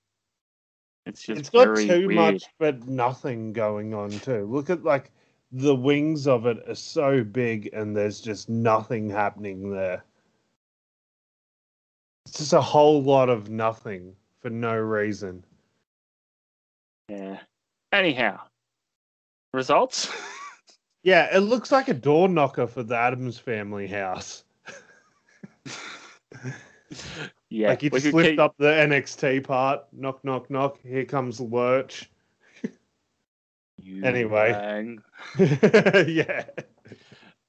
[1.06, 2.14] it's just it's got too weird.
[2.14, 4.46] much but nothing going on too.
[4.50, 5.12] Look at like
[5.52, 10.04] the wings of it are so big and there's just nothing happening there.
[12.26, 15.44] It's just a whole lot of nothing for no reason.
[17.08, 17.38] Yeah.
[17.92, 18.40] Anyhow,
[19.54, 20.12] results.
[21.06, 24.42] Yeah, it looks like a door knocker for the Addams family house.
[27.48, 30.80] yeah, like just lift keep- up the NXT part, knock, knock, knock.
[30.82, 32.10] Here comes Lurch.
[33.80, 34.96] You anyway.
[35.38, 36.44] yeah.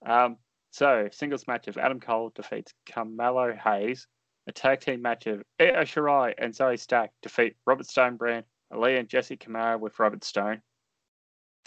[0.05, 0.37] Um,
[0.69, 4.05] so singles match of Adam Cole defeats Carmelo Hayes.
[4.45, 8.99] A tag team match of Io Shirai and Zoey Stark defeat Robert Stone Brand, Aliyah
[8.99, 10.61] and Jessi Kamea with Robert Stone.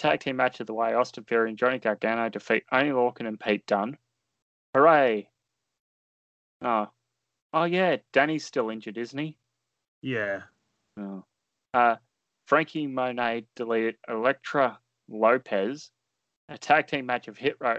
[0.00, 3.38] Tag team match of the way Austin Theory and Johnny Gargano defeat Oney Lorcan and
[3.38, 3.98] Pete Dunne.
[4.74, 5.28] Hooray!
[6.62, 6.88] Oh,
[7.52, 9.36] oh yeah, Danny's still injured, isn't he?
[10.00, 10.44] Yeah.
[10.98, 11.22] Oh.
[11.74, 11.96] Uh,
[12.46, 14.78] Franky Monet deleted Elektra
[15.10, 15.90] Lopez.
[16.48, 17.76] A tag team match of Hit Row,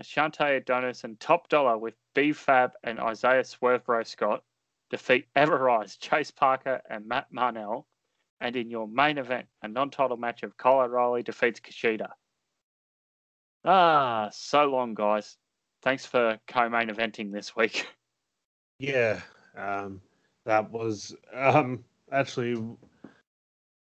[0.00, 4.44] Ashante Adonis and Top Dollar with B Fab and Isaiah Swervebro Scott
[4.90, 7.84] defeat Everrise, Chase Parker, and Matt Martel.
[8.40, 12.08] And in your main event, a non title match of Kyle O'Reilly defeats Kushida.
[13.64, 15.36] Ah, so long, guys.
[15.82, 17.86] Thanks for co main eventing this week.
[18.80, 19.20] Yeah.
[19.56, 20.00] Um,
[20.44, 22.60] that was um actually.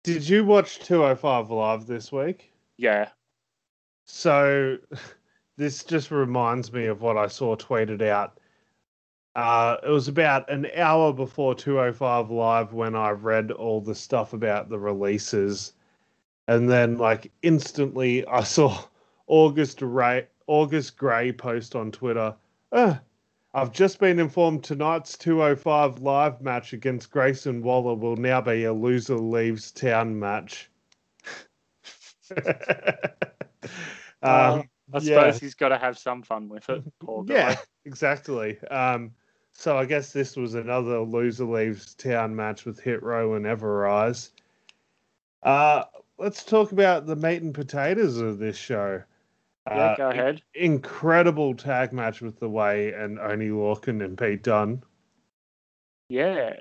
[0.03, 2.51] Did you watch 205 Live this week?
[2.78, 3.11] yeah.
[4.07, 4.78] So
[5.59, 8.38] this just reminds me of what I saw tweeted out.
[9.39, 14.32] Uh, it was about an hour before 205 Live when I read all the stuff
[14.32, 15.74] about the releases.
[16.49, 18.82] And then, like, instantly I saw
[19.28, 22.34] August Ray, August Grey post on Twitter.
[22.72, 22.97] Uh,
[23.55, 28.72] I've just been informed tonight's 205 Live match against Grayson Waller will now be a
[28.72, 30.68] loser leaves town match.
[32.36, 32.43] Uh,
[34.20, 35.01] um, I yeah.
[35.01, 36.82] suppose he's got to have some fun with it.
[37.26, 38.59] Yeah, exactly.
[38.62, 39.12] Um,
[39.59, 44.31] so I guess this was another loser leaves town match with Hit Row and Everrise.
[45.43, 45.83] Uh,
[46.17, 49.03] let's talk about the meat and potatoes of this show.
[49.67, 50.43] Yeah, Uh, go ahead.
[50.55, 54.81] Incredible tag match with the Way and Oney Lorcan and Pete Dunne.
[56.09, 56.55] Yeah.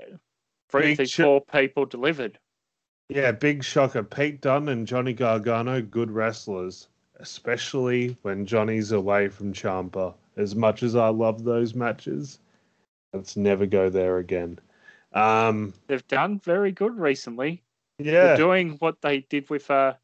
[0.70, 2.39] Three sh- four people delivered.
[3.10, 4.02] Yeah, big shocker.
[4.02, 6.88] Pete Dunne and Johnny Gargano, good wrestlers,
[7.20, 10.16] especially when Johnny's away from Ciampa.
[10.36, 12.39] As much as I love those matches,
[13.18, 14.59] let's never go there again.
[15.13, 17.63] Um, They've done very good recently.
[17.99, 19.95] yeah, They're doing what they did with uh,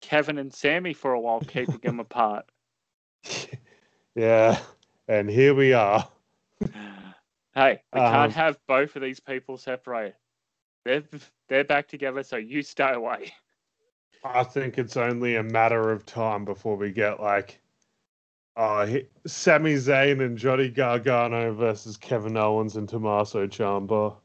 [0.00, 2.46] Kevin and Sami for a while, keeping them apart.
[4.14, 4.58] yeah,
[5.08, 6.08] and here we are.
[7.54, 10.14] Hey, we Um, can't have both of these people separated.
[10.84, 11.02] They're
[11.48, 13.32] they're back together, so you stay away.
[14.24, 17.60] I think it's only a matter of time before we get like,
[18.56, 18.86] uh,
[19.26, 24.16] Sami Zayn and Johnny Gargano versus Kevin Owens and Tommaso Ciampa.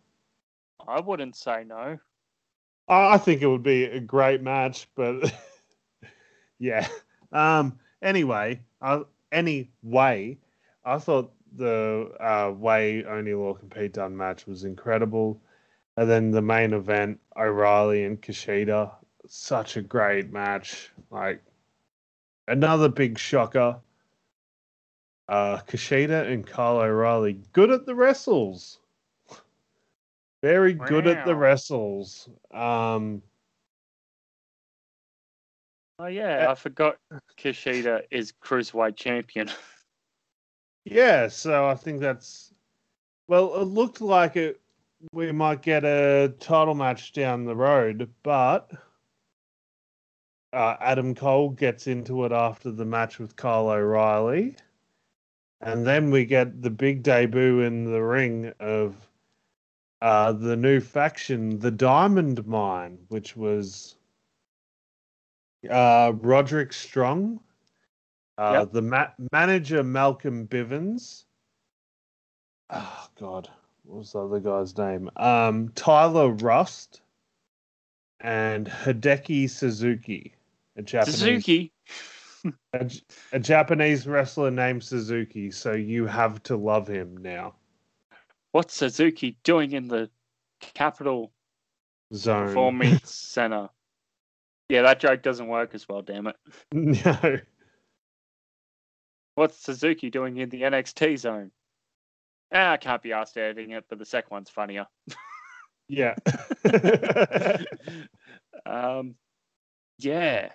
[0.87, 1.99] I wouldn't say no.
[2.87, 5.33] I I think it would be a great match, but
[6.59, 6.87] yeah.
[7.31, 7.79] Um.
[8.01, 10.37] Anyway, uh, anyway,
[10.83, 15.39] I thought the uh, way Oney Lorcan and Pete Dunne match was incredible,
[15.97, 18.91] and then the main event, O'Reilly and Kushida,
[19.27, 20.89] such a great match.
[21.09, 21.43] Like
[22.47, 23.79] another big shocker.
[25.27, 28.79] Uh, Kushida and Kyle O'Reilly, good at the wrestles.
[30.41, 32.27] Very good at the wrestles.
[32.51, 33.21] Um,
[36.01, 36.97] Oh yeah, Uh, I forgot
[37.37, 39.49] Kushida is cruiserweight champion.
[40.83, 42.55] Yeah, so I think that's
[43.27, 44.59] well, it looked like it
[45.13, 48.71] we might get a title match down the road, but
[50.53, 54.55] uh, Adam Cole gets into it after the match with Kyle O'Reilly.
[55.61, 58.95] And then we get the big debut in the ring of
[60.01, 63.95] uh, the new faction, the Diamond Mine, which was
[65.69, 67.39] uh, Roderick Strong,
[68.39, 71.25] uh, the ma- manager Malcolm Bivens.
[72.71, 73.47] Oh God,
[73.83, 75.11] what was the other guy's name?
[75.17, 77.01] Um, Tyler Rust
[78.19, 80.33] and Hideki Suzuki,
[80.75, 81.71] a Japanese Suzuki.
[82.73, 82.89] A,
[83.33, 85.51] a Japanese wrestler named Suzuki.
[85.51, 87.55] So you have to love him now.
[88.51, 90.09] What's Suzuki doing in the
[90.59, 91.31] Capital
[92.13, 92.47] Zone.
[92.47, 93.69] Performance Center?
[94.69, 96.35] Yeah, that joke doesn't work as well, damn it.
[96.71, 97.39] no.
[99.35, 101.51] What's Suzuki doing in the NXT zone?
[102.53, 104.85] Ah, I can't be asked editing it, but the second one's funnier.
[105.87, 106.15] Yeah.
[108.65, 109.15] um,
[109.97, 110.51] yeah,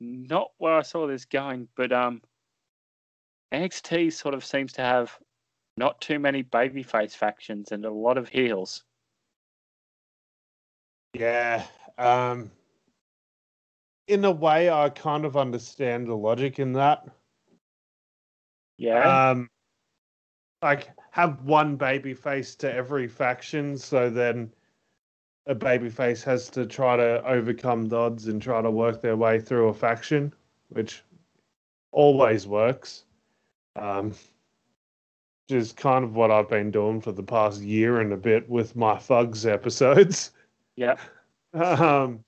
[0.00, 2.22] not where I saw this going, but um,
[3.52, 5.16] NXT sort of seems to have
[5.76, 8.84] not too many babyface factions and a lot of heels.
[11.14, 11.64] yeah.
[11.98, 12.50] Um,
[14.06, 17.04] in a way, I kind of understand the logic in that.
[18.78, 19.48] Yeah, Um,
[20.62, 24.52] like have one baby face to every faction, so then
[25.46, 29.16] a baby face has to try to overcome the odds and try to work their
[29.16, 30.32] way through a faction,
[30.68, 31.02] which
[31.92, 33.04] always works.
[33.76, 38.16] Um, which is kind of what I've been doing for the past year and a
[38.16, 40.32] bit with my Thugs episodes.
[40.76, 40.96] yeah.
[41.52, 42.22] Um,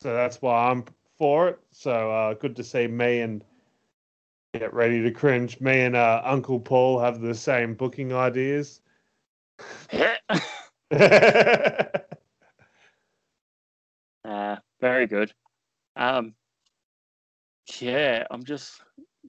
[0.00, 0.84] so that's why I'm
[1.18, 1.58] for it.
[1.72, 3.44] So uh, good to see me and
[4.54, 5.60] get ready to cringe.
[5.60, 8.80] Me and uh, Uncle Paul have the same booking ideas.
[14.24, 15.32] Uh, very good.
[15.96, 16.34] Um,
[17.78, 18.80] yeah, I'm just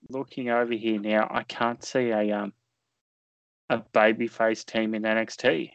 [0.09, 1.27] looking over here now.
[1.29, 2.53] I can't see a um
[3.69, 5.71] a babyface team in NXT.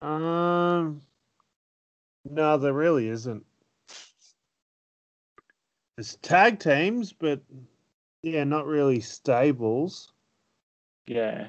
[0.00, 1.02] um,
[2.24, 3.44] no, there really isn't.
[5.96, 7.40] There's tag teams, but
[8.22, 10.12] yeah, not really stables.
[11.06, 11.48] Yeah.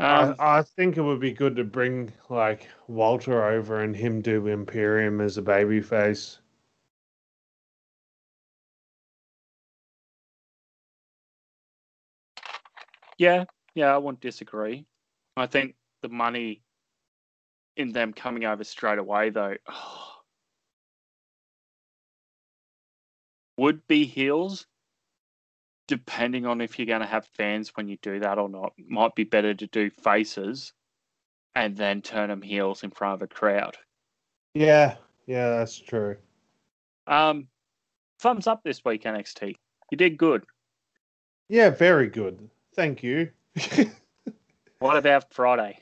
[0.00, 4.20] Um, I, I think it would be good to bring like Walter over and him
[4.20, 6.38] do Imperium as a babyface.
[13.18, 13.44] yeah,
[13.74, 14.86] yeah, I won't disagree.
[15.36, 16.62] I think the money
[17.76, 19.56] in them coming over straight away, though,
[23.56, 24.66] would be heels,
[25.88, 28.72] depending on if you're going to have fans when you do that or not.
[28.78, 30.72] Might be better to do faces
[31.56, 33.76] and then turn them heels in front of a crowd.
[34.54, 36.16] Yeah, yeah, that's true.
[37.06, 37.48] Um,
[38.20, 39.56] thumbs up this week, NXT.
[39.90, 40.44] You did good.
[41.48, 42.48] Yeah, very good.
[42.76, 43.30] Thank you.
[44.80, 45.80] What about Friday?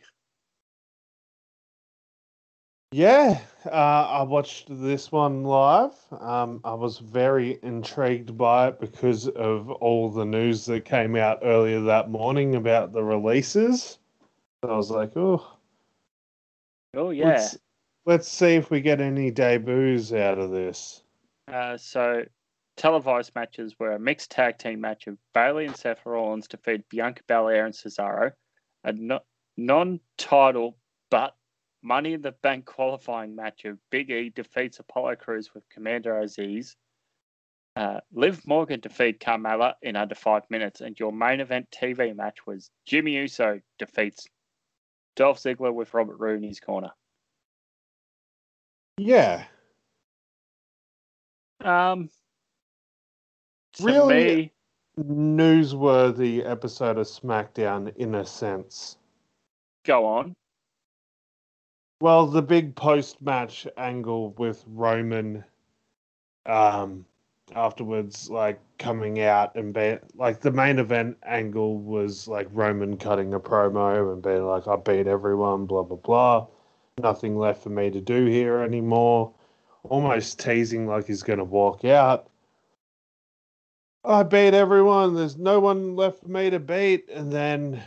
[2.93, 5.93] Yeah, uh, I watched this one live.
[6.13, 11.41] Um, I was very intrigued by it because of all the news that came out
[11.43, 13.99] earlier that morning about the releases.
[14.63, 15.57] I was like, oh,
[16.97, 17.27] Oh yeah.
[17.27, 17.59] let's,
[18.07, 21.03] let's see if we get any debuts out of this.
[21.53, 22.25] Uh, so
[22.77, 27.23] televised matches were a mixed tag team match of Bayley and Seth Rollins defeat Bianca
[27.29, 28.33] Belair and Cesaro,
[28.85, 29.21] a no-
[29.57, 30.79] non-title
[31.11, 31.36] but
[31.87, 36.75] Money in the Bank qualifying match of Big E defeats Apollo Crews with Commander Azeez.
[37.77, 42.39] Uh, Liv Morgan defeat Carmella in under five minutes, and your main event TV match
[42.45, 44.27] was Jimmy Uso defeats
[45.15, 46.91] Dolph Ziggler with Robert Roode in his corner.
[48.99, 49.45] Yeah,
[51.63, 52.11] Um,
[53.81, 54.37] Really?
[54.37, 54.53] me,
[54.99, 58.97] newsworthy episode of SmackDown in a sense.
[59.85, 60.35] go on.
[62.01, 65.45] Well, the big post match angle with Roman
[66.45, 67.05] um
[67.55, 73.35] afterwards like coming out and be like the main event angle was like Roman cutting
[73.35, 76.47] a promo and being like I beat everyone blah blah blah.
[76.99, 79.33] Nothing left for me to do here anymore.
[79.85, 82.29] Almost teasing like he's going to walk out.
[84.05, 85.15] I beat everyone.
[85.15, 87.09] There's no one left for me to beat.
[87.11, 87.83] And then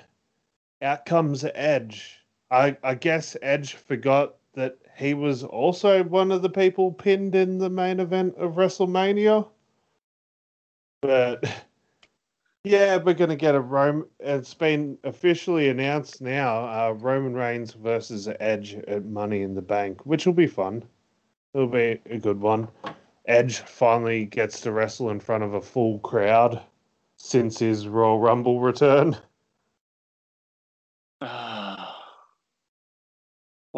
[0.81, 2.18] out comes Edge
[2.51, 7.57] I, I guess Edge forgot that he was also one of the people pinned in
[7.57, 9.47] the main event of WrestleMania.
[11.01, 11.49] But
[12.63, 14.05] yeah, we're going to get a Rome.
[14.19, 20.05] It's been officially announced now uh, Roman Reigns versus Edge at Money in the Bank,
[20.05, 20.83] which will be fun.
[21.53, 22.67] It'll be a good one.
[23.25, 26.61] Edge finally gets to wrestle in front of a full crowd
[27.17, 29.15] since his Royal Rumble return.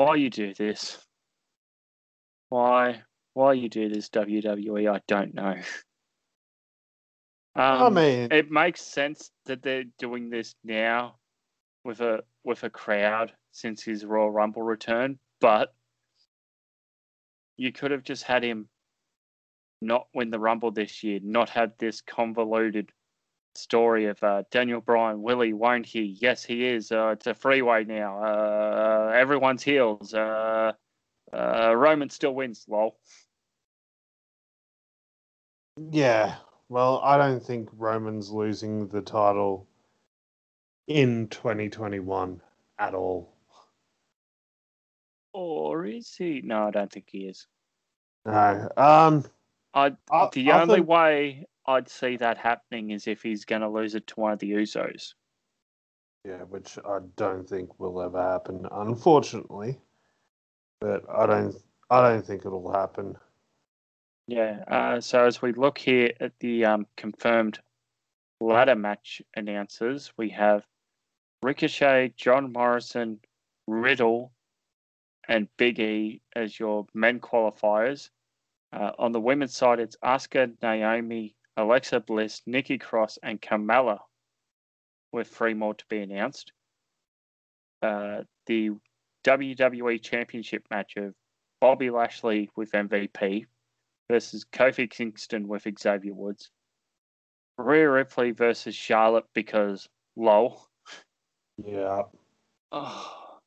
[0.01, 0.97] Why you do this?
[2.49, 3.03] Why?
[3.35, 4.91] Why you do this, WWE?
[4.91, 5.55] I don't know.
[7.53, 11.17] Um, I mean, it makes sense that they're doing this now
[11.83, 15.75] with a with a crowd since his Royal Rumble return, but
[17.57, 18.69] you could have just had him
[19.83, 22.89] not win the Rumble this year, not had this convoluted
[23.55, 26.17] story of uh, Daniel Bryan, Willie, won't he?
[26.19, 26.91] Yes, he is.
[26.91, 28.23] Uh, it's a freeway now.
[28.23, 30.13] Uh, everyone's heels.
[30.13, 30.73] Uh,
[31.33, 32.97] uh, Roman still wins, lol.
[35.91, 36.35] Yeah.
[36.69, 39.67] Well, I don't think Roman's losing the title
[40.87, 42.41] in 2021
[42.79, 43.33] at all.
[45.33, 46.41] Or is he?
[46.43, 47.47] No, I don't think he is.
[48.25, 48.69] No.
[48.77, 49.25] Um.
[49.73, 53.61] I, I- the I only think- way I'd see that happening is if he's going
[53.61, 55.13] to lose it to one of the Usos.
[56.25, 59.79] Yeah, which I don't think will ever happen, unfortunately.
[60.79, 61.55] But I don't.
[61.89, 63.15] I don't think it'll happen.
[64.27, 64.63] Yeah.
[64.67, 67.59] Uh, so as we look here at the um, confirmed
[68.39, 70.65] ladder match announcers, we have
[71.43, 73.19] Ricochet, John Morrison,
[73.67, 74.31] Riddle,
[75.27, 78.09] and Big E as your men qualifiers.
[78.73, 83.99] Uh, on the women's side, it's Asuka, Naomi, Alexa Bliss, Nikki Cross, and Carmella,
[85.11, 86.51] with three more to be announced.
[87.81, 88.71] Uh, the
[89.25, 91.13] WWE Championship match of
[91.59, 93.45] Bobby Lashley with MVP
[94.09, 96.49] versus Kofi Kingston with Xavier Woods.
[97.57, 100.67] Rhea Ripley versus Charlotte because lol.
[101.63, 102.03] Yeah.
[102.71, 103.37] Oh.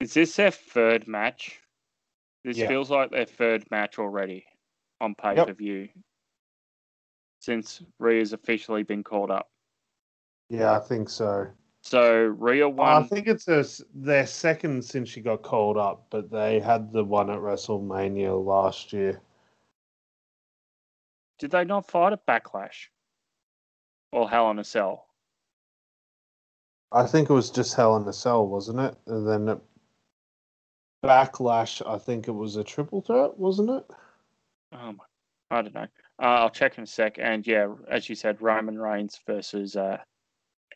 [0.00, 1.60] Is this their third match?
[2.44, 2.68] This Yeah.
[2.68, 4.46] feels like their third match already
[5.00, 5.88] on pay per view
[7.40, 9.50] since Rhea's officially been called up.
[10.48, 11.48] Yeah, I think so.
[11.82, 13.02] So Rhea won.
[13.02, 16.92] I think it's a, s- their second since she got called up, but they had
[16.92, 19.20] the one at WrestleMania last year.
[21.38, 22.88] Did they not fight at Backlash?
[24.12, 25.06] Or Hell in a Cell?
[26.92, 28.96] I think it was just Hell in a Cell, wasn't it?
[29.06, 29.60] And then at
[31.02, 33.84] Backlash, I think it was a triple threat, wasn't it?
[34.72, 35.04] Oh my,
[35.50, 35.86] I don't know.
[36.20, 37.16] Uh, I'll check in a sec.
[37.18, 39.98] And yeah, as you said, Roman Reigns versus uh,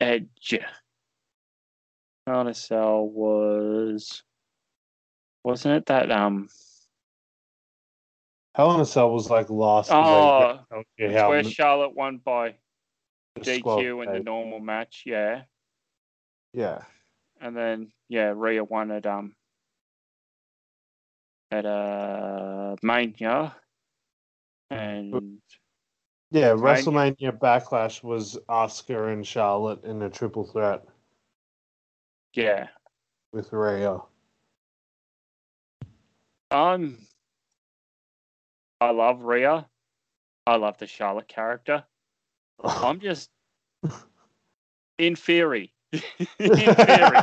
[0.00, 0.58] Edge.
[2.26, 4.22] Hell in a Cell was,
[5.44, 6.48] wasn't it that um?
[8.54, 10.60] Hell in a Cell was like last Oh,
[10.96, 12.54] It's where Charlotte won by
[13.40, 15.02] DQ in the normal match.
[15.04, 15.42] Yeah,
[16.54, 16.82] Yeah.
[17.40, 19.34] and then yeah, Rhea won at um
[21.50, 23.54] at uh Mania,
[24.70, 25.38] and
[26.30, 26.50] Yeah.
[26.50, 30.84] WrestleMania Backlash was Asuka and Charlotte in a triple threat
[32.34, 32.68] yeah,
[33.32, 34.00] with Rhea.
[36.50, 36.98] Um,
[38.80, 39.66] I love Rhea.
[40.46, 41.84] I love the Charlotte character.
[42.62, 43.30] I'm just
[44.98, 45.72] in theory.
[45.92, 47.18] in theory.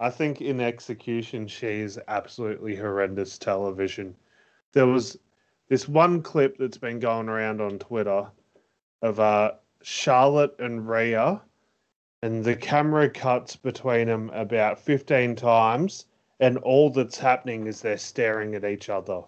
[0.00, 4.16] I think in execution, she's absolutely horrendous television.
[4.72, 5.18] There was
[5.72, 8.30] this one clip that's been going around on Twitter
[9.00, 11.40] of uh, Charlotte and Rhea,
[12.22, 16.08] and the camera cuts between them about 15 times,
[16.40, 19.22] and all that's happening is they're staring at each other.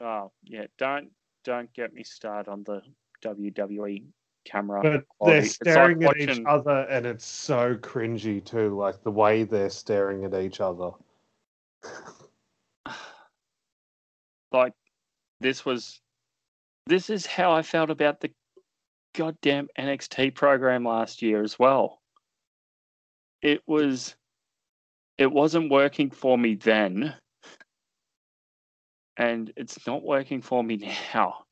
[0.00, 1.10] Oh yeah, don't
[1.44, 2.80] don't get me started on the
[3.22, 4.04] WWE
[4.46, 4.80] camera.
[4.82, 5.36] But quality.
[5.36, 9.42] they're It's like staring at each other, and it's so cringy too, like the way
[9.42, 10.92] they're staring at each other.
[14.50, 14.72] like
[15.40, 16.00] this was
[16.86, 18.30] this is how I felt about the
[19.14, 22.00] goddamn NXT program last year as well.
[23.42, 24.14] It was
[25.18, 27.14] it wasn't working for me then
[29.16, 30.76] and it's not working for me
[31.14, 31.44] now.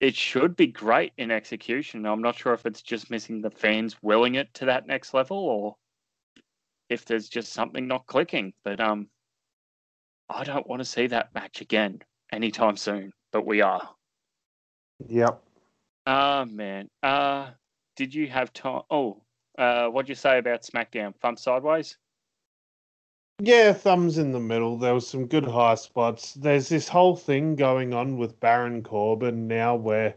[0.00, 2.04] It should be great in execution.
[2.04, 5.38] I'm not sure if it's just missing the fans willing it to that next level
[5.38, 5.76] or
[6.90, 8.52] if there's just something not clicking.
[8.64, 9.08] But um
[10.28, 12.00] I don't want to see that match again
[12.34, 13.88] anytime soon, but we are.
[15.08, 15.42] Yep.
[16.06, 16.88] Ah man.
[17.02, 17.50] Uh
[17.96, 19.22] did you have time oh,
[19.58, 21.14] uh what'd you say about SmackDown?
[21.16, 21.96] Thumb sideways?
[23.40, 24.78] Yeah, thumbs in the middle.
[24.78, 26.34] There was some good high spots.
[26.34, 30.14] There's this whole thing going on with Baron Corbin now where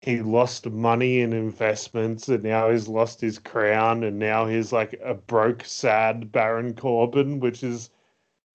[0.00, 4.98] he lost money in investments and now he's lost his crown and now he's like
[5.04, 7.90] a broke, sad Baron Corbin, which is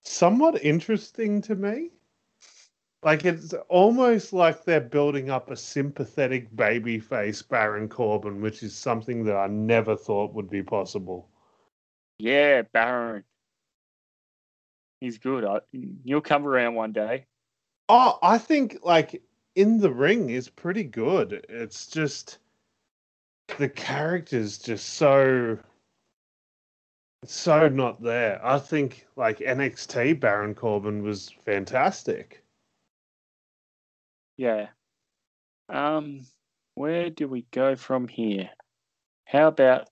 [0.02, 1.93] somewhat interesting to me.
[3.04, 9.26] Like it's almost like they're building up a sympathetic babyface Baron Corbin, which is something
[9.26, 11.28] that I never thought would be possible.
[12.18, 13.24] Yeah, Baron.
[15.02, 15.44] He's good.
[15.44, 17.26] I, you'll come around one day.
[17.90, 19.22] Oh, I think like
[19.56, 21.46] in the ring is pretty good.
[21.50, 22.38] It's just
[23.58, 25.58] the characters just so
[27.26, 28.40] so not there.
[28.46, 32.43] I think like NXT Baron Corbin was fantastic.
[34.38, 34.68] Yeah.
[35.70, 36.26] Um,
[36.76, 38.50] where do we go from here?
[39.26, 39.90] How about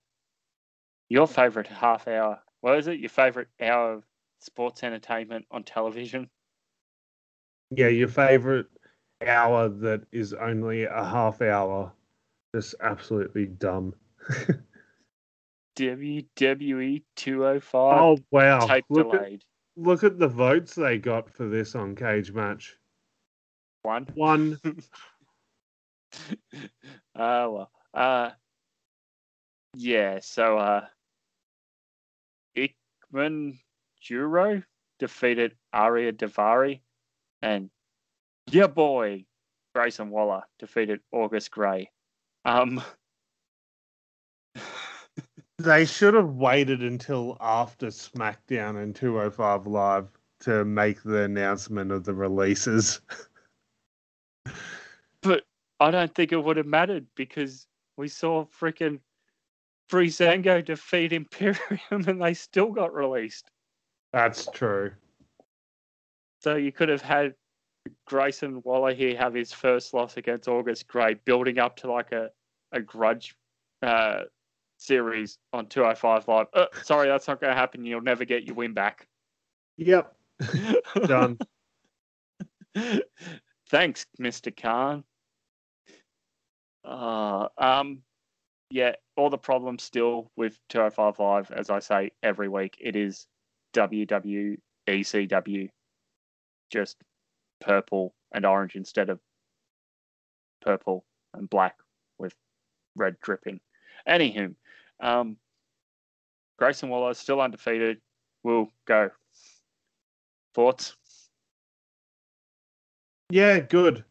[1.08, 2.40] your favorite half hour?
[2.60, 3.00] What is it?
[3.00, 4.04] Your favorite hour of
[4.40, 6.28] sports entertainment on television?
[7.70, 8.66] Yeah, your favorite
[9.26, 11.92] hour that is only a half hour.
[12.54, 13.94] Just absolutely dumb.
[15.76, 18.66] WWE 205 Oh wow!
[18.66, 19.42] tape Look at,
[19.76, 22.76] look at the votes they got for this on Cage Match.
[23.82, 24.06] One.
[24.14, 24.58] One.
[24.64, 24.68] uh
[27.14, 27.70] well.
[27.94, 28.30] Uh
[29.74, 30.86] yeah, so uh
[32.56, 33.58] Ikemen
[34.00, 34.62] Jiro
[34.98, 36.80] defeated Ariya Daivari
[37.42, 37.70] and
[38.50, 39.24] yeah boy
[39.74, 41.90] Grayson Waller defeated August Grey.
[42.44, 42.82] Um
[45.58, 50.08] They should have waited until after SmackDown and 205 Live
[50.40, 53.00] to make the announcement of the releases.
[55.82, 59.00] but I don't think it would have mattered because we saw freaking
[59.90, 63.50] Breezango defeat Imperium and they still got released.
[64.12, 64.92] That's true.
[66.40, 67.34] So you could have had
[68.06, 72.30] Grayson Waller here have his first loss against August Grey, building up to like a,
[72.70, 73.34] a grudge
[73.82, 74.20] uh,
[74.78, 76.46] series on 205 Live.
[76.54, 77.84] Uh, sorry, that's not going to happen.
[77.84, 79.08] You'll never get your win back.
[79.78, 80.14] Yep.
[81.06, 81.38] Done.
[83.68, 84.56] Thanks, Mr.
[84.56, 85.02] Khan.
[86.84, 88.02] Uh, um,
[88.70, 93.26] yeah, all the problems still with 205 Live, as I say every week, it is
[93.74, 95.68] WWECW,
[96.70, 96.96] just
[97.60, 99.20] purple and orange instead of
[100.62, 101.04] purple
[101.34, 101.76] and black
[102.18, 102.34] with
[102.96, 103.60] red dripping.
[104.08, 104.54] Anywho,
[105.00, 105.36] um,
[106.58, 108.00] Grayson Waller still undefeated.
[108.42, 109.10] We'll go.
[110.54, 110.96] Thoughts?
[113.30, 114.04] Yeah, good.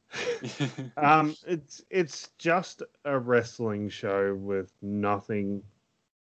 [0.97, 5.63] Um, it's it's just a wrestling show with nothing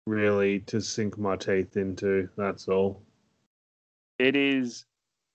[0.05, 2.29] really to sink my teeth into.
[2.37, 3.01] That's all.
[4.19, 4.85] it is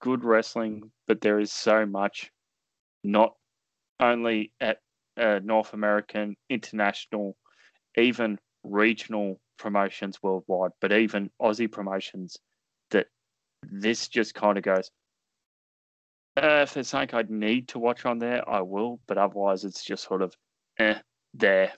[0.00, 2.30] good wrestling, but there is so much,
[3.04, 3.34] not
[4.00, 4.78] only at
[5.16, 7.36] uh, North American, international,
[7.96, 12.36] even regional promotions worldwide, but even Aussie promotions,
[12.90, 13.06] that
[13.62, 14.90] this just kind of goes.
[16.36, 19.84] Uh, if there's something I'd need to watch on there, I will, but otherwise it's
[19.84, 20.34] just sort of
[20.78, 20.98] eh,
[21.34, 21.72] there,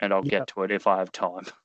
[0.00, 0.40] and I'll Yeah.
[0.40, 1.44] get to it if I have time.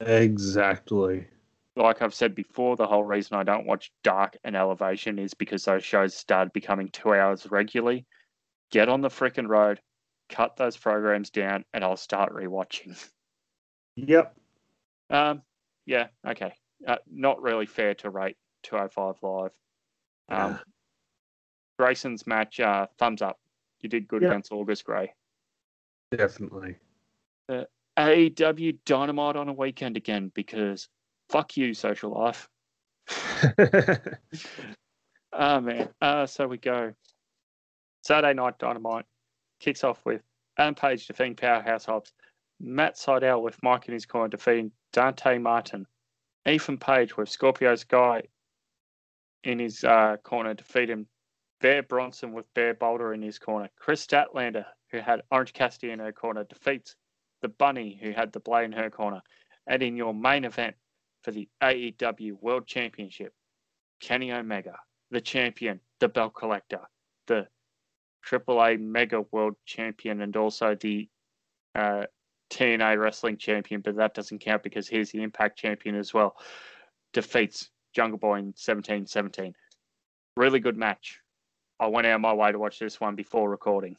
[0.00, 1.26] Exactly.
[1.74, 5.64] like I've said before, the whole reason I don't watch Dark and Elevation is because
[5.64, 8.06] those shows started becoming two hours regularly.
[8.70, 9.80] Get on the frickin' road,
[10.28, 12.96] cut those programs down, and I'll start rewatching.
[13.96, 14.36] Yep.
[15.08, 15.42] Um,
[15.86, 16.52] yeah, okay.
[16.86, 19.52] Uh, not really fair to rate 205 Live.
[20.28, 20.58] Um, Yeah.
[21.78, 23.38] Grayson's match, uh, thumbs up.
[23.80, 24.28] You did good Yeah.
[24.28, 25.12] against August Grey.
[26.10, 26.76] Definitely.
[27.98, 30.88] AEW Dynamite on a weekend again because
[31.30, 32.48] fuck you, social life.
[35.32, 35.88] Oh man.
[36.00, 36.92] Uh, so we go.
[38.02, 39.04] Saturday night dynamite
[39.60, 40.22] kicks off with
[40.58, 42.12] Adam Page defeating Powerhouse Hobbs.
[42.60, 45.86] Matt Sydal with Mike in his corner defeating Dante Martin.
[46.48, 48.22] Ethan Page with Scorpio Sky
[49.44, 51.06] in his uh, corner defeating
[51.66, 53.68] Bear Bronson with Bear Boulder in his corner.
[53.74, 56.94] Kris Statlander, who had Orange Cassidy in her corner, defeats
[57.42, 59.20] the Bunny, who had the Blade in her corner.
[59.66, 60.76] And in your main event
[61.24, 63.34] for the AEW World Championship,
[63.98, 64.76] Kenny Omega,
[65.10, 66.82] the champion, the belt collector,
[67.26, 67.48] the
[68.24, 71.08] AAA Mega World Champion, and also the
[71.74, 72.04] uh,
[72.48, 76.36] TNA Wrestling Champion, but that doesn't count because he's the Impact Champion as well.
[77.12, 79.52] Defeats Jungle Boy in 17-17.
[80.36, 81.18] Really good match.
[81.78, 83.96] I went out of my way to watch this one before recording.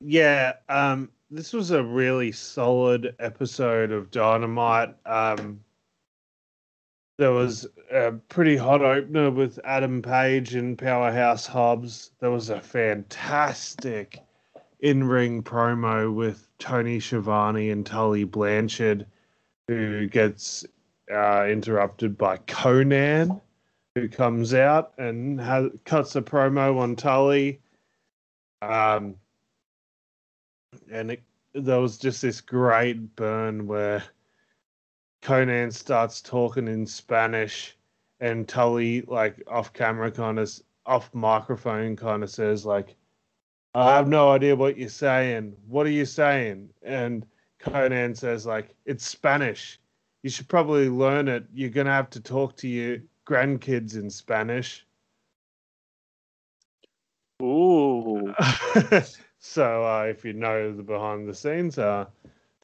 [0.00, 4.94] yeah, um, this was a really solid episode of Dynamite.
[5.06, 5.60] Um,
[7.18, 12.10] there was a pretty hot opener with Adam Page and Powerhouse Hobbs.
[12.20, 14.20] There was a fantastic
[14.80, 19.06] in ring promo with Tony Schiavone and Tully Blanchard,
[19.68, 20.66] who gets
[21.12, 23.40] uh, interrupted by Konnan,
[23.94, 27.60] who comes out and has, cuts a promo on Tully.
[28.60, 29.14] Um,
[30.90, 31.22] and it,
[31.54, 34.02] there was just this great burn where
[35.22, 37.76] Konnan starts talking in Spanish,
[38.20, 40.50] and Tully, like off camera, kind of
[40.86, 42.96] off microphone, kind of says like,
[43.74, 45.56] "I have no idea what you're saying.
[45.68, 47.26] What are you saying?" And
[47.60, 49.78] Konnan says like it's Spanish.
[50.22, 51.46] You should probably learn it.
[51.54, 54.86] You're gonna have to talk to your grandkids in Spanish.
[57.42, 58.34] Ooh.
[59.38, 62.06] so uh, if you know the behind the scenes, uh,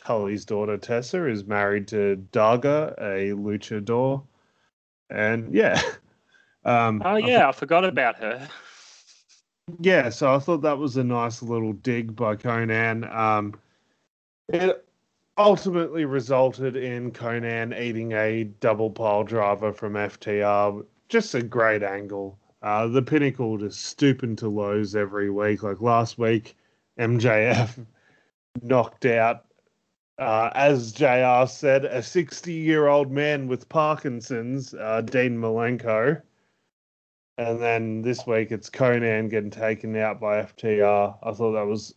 [0.04, 4.22] Tully's daughter Tessa is married to Daga, a luchador,
[5.10, 5.80] and yeah.
[6.62, 8.46] Um, oh yeah, I forgot about her.
[9.78, 13.10] Yeah, so I thought that was a nice little dig by Konnan.
[13.10, 13.54] Um,
[14.48, 14.84] it
[15.40, 20.84] ultimately resulted in Konnan eating a double pile driver from FTR.
[21.08, 22.38] Just a great angle.
[22.62, 25.62] Uh, the pinnacle just stooping to lows every week.
[25.62, 26.56] Like last week,
[26.98, 27.86] MJF
[28.62, 29.46] knocked out,
[30.18, 36.20] uh, as JR said, a 60 year old man with Parkinson's, uh, Dean Malenko.
[37.38, 41.16] And then this week it's Konnan getting taken out by FTR.
[41.22, 41.94] I thought that was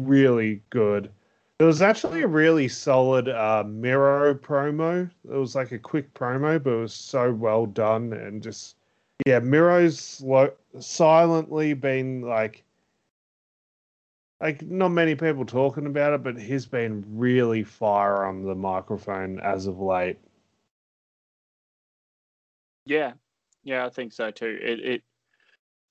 [0.00, 1.10] really good.
[1.58, 5.10] It was actually a really solid uh, Miro promo.
[5.24, 8.76] It was like a quick promo, but it was so well done and just
[9.24, 12.62] yeah, Miro's slow, silently been like
[14.40, 19.40] like not many people talking about it, but he's been really fire on the microphone
[19.40, 20.18] as of late.
[22.84, 23.12] Yeah,
[23.64, 24.58] yeah, I think so too.
[24.60, 25.02] It it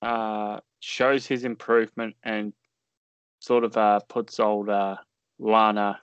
[0.02, 2.52] uh, shows his improvement and
[3.40, 4.96] sort of uh, puts old uh,
[5.38, 6.00] Lana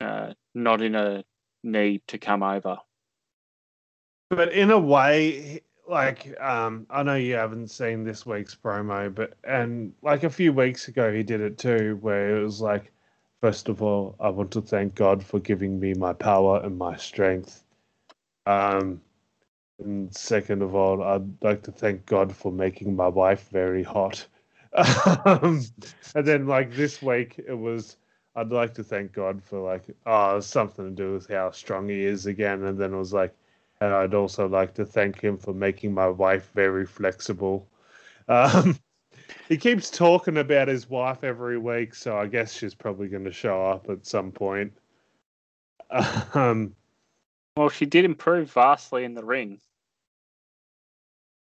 [0.00, 1.24] uh, not in a
[1.62, 2.78] need to come over.
[4.30, 9.34] But in a way, like um, I know you haven't seen this week's promo, but
[9.44, 12.92] and like a few weeks ago he did it too, where it was like,
[13.40, 16.96] first of all, I want to thank God for giving me my power and my
[16.96, 17.62] strength.
[18.46, 19.00] Um,
[19.78, 24.26] and second of all, I'd like to thank God for making my wife very hot.
[25.24, 25.64] um,
[26.14, 27.96] and then, like this week, it was
[28.36, 32.04] I'd like to thank God for like oh something to do with how strong he
[32.04, 32.64] is again.
[32.64, 33.34] And then it was like,
[33.80, 37.66] and I'd also like to thank him for making my wife very flexible.
[38.28, 38.76] Um,
[39.48, 43.30] he keeps talking about his wife every week, so I guess she's probably going to
[43.30, 44.72] show up at some point.
[46.34, 46.74] Um,
[47.56, 49.60] well, she did improve vastly in the ring.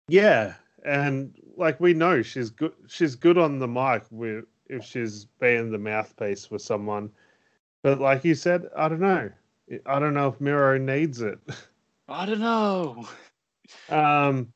[0.09, 0.55] Yeah,
[0.85, 2.73] and like we know, she's good.
[2.89, 7.11] She's good on the mic with if she's being the mouthpiece for someone.
[7.83, 9.31] But like you said, I don't know.
[9.87, 11.39] I don't know if Miro needs it.
[12.09, 13.09] I don't know.
[13.89, 14.53] Um,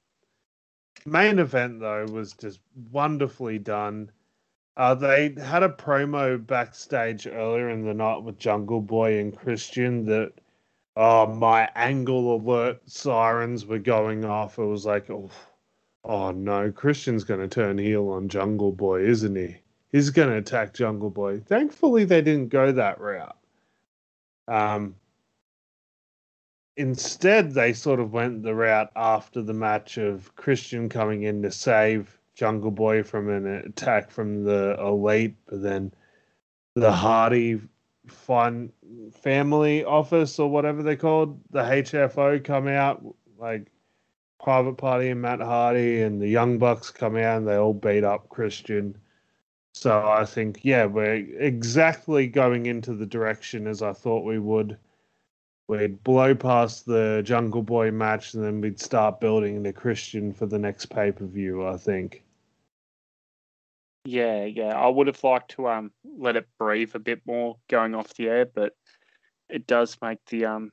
[1.07, 2.61] main event though was just
[2.91, 4.11] wonderfully done.
[4.77, 10.05] Uh, they had a promo backstage earlier in the night with Jungle Boy and Christian
[10.07, 10.33] that
[10.97, 14.59] oh my angle alert sirens were going off.
[14.59, 15.31] It was like, oh,
[16.05, 19.57] oh no, Christian's going to turn heel on Jungle Boy, isn't he?
[19.93, 21.41] He's going to attack Jungle Boy.
[21.41, 23.37] Thankfully, they didn't go that route.
[24.49, 24.97] Um,
[26.77, 31.51] instead, they sort of went the route after the match of Christian coming in to
[31.51, 35.93] save Jungle Boy from an attack from the Elite, but then
[36.75, 37.61] the Hardy
[38.07, 38.71] fun
[39.23, 43.03] family office or whatever they called the HFO come out
[43.39, 43.67] like
[44.43, 48.05] private party and Matt Hardy and the Young Bucks come out and they all beat
[48.05, 48.97] up Christian.
[49.77, 54.79] So I think yeah, we're exactly going into the direction as I thought we would.
[55.69, 60.47] We'd blow past the Jungle Boy match and then we'd start building the Christian for
[60.47, 62.25] the next pay per view, I think.
[64.07, 64.75] Yeah, yeah.
[64.75, 68.29] I would have liked to um let it breathe a bit more going off the
[68.29, 68.75] air, but
[69.51, 70.71] it does make the um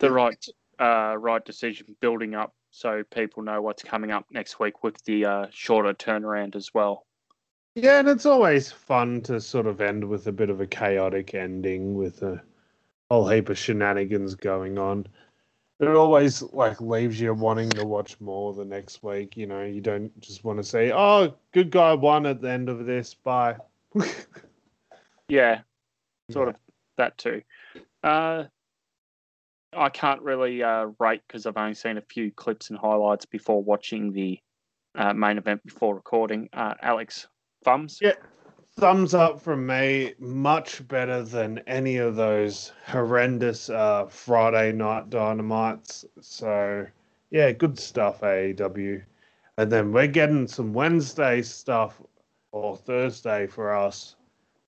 [0.00, 0.44] the right
[0.78, 5.24] uh right decision building up so people know what's coming up next week with the
[5.24, 7.06] uh, shorter turnaround as well.
[7.74, 11.34] Yeah, and it's always fun to sort of end with a bit of a chaotic
[11.34, 12.42] ending with a
[13.10, 15.06] whole heap of shenanigans going on
[15.80, 19.36] it always like leaves you wanting to watch more the next week.
[19.36, 22.68] You know, you don't just want to say, "Oh, good guy won at the end
[22.68, 23.56] of this." Bye.
[25.28, 25.60] yeah,
[26.30, 26.50] sort yeah.
[26.50, 26.56] of
[26.98, 27.42] that too.
[28.02, 28.44] Uh,
[29.72, 33.62] I can't really uh, rate because I've only seen a few clips and highlights before
[33.62, 34.38] watching the
[34.96, 36.48] uh, main event before recording.
[36.52, 37.28] Uh, Alex,
[37.64, 37.98] thumbs?
[38.02, 38.14] Yeah,
[38.76, 40.14] thumbs up from me.
[40.18, 46.04] Much better than any of those horrendous uh, Friday night dynamites.
[46.20, 46.86] So,
[47.30, 49.02] yeah, good stuff, AEW.
[49.56, 52.00] And then we're getting some Wednesday stuff
[52.52, 54.16] or Thursday for us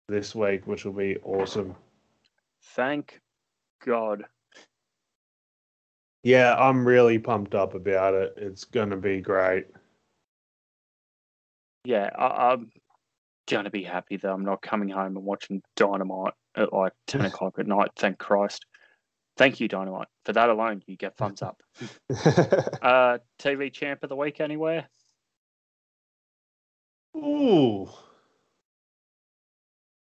[0.08, 1.74] this week, which will be awesome.
[2.60, 3.20] Thank
[3.84, 4.24] God.
[6.22, 8.34] Yeah, I'm really pumped up about it.
[8.36, 9.66] It's going to be great.
[11.84, 12.70] Yeah, I, I'm
[13.50, 17.58] gonna be happy that I'm not coming home and watching Dynamite at like ten o'clock
[17.58, 17.90] at night.
[17.96, 18.66] Thank Christ.
[19.36, 20.08] Thank you, Dynamite.
[20.24, 21.62] For that alone, you get thumbs up.
[22.10, 24.86] uh, TV champ of the week anywhere?
[27.16, 27.88] Ooh.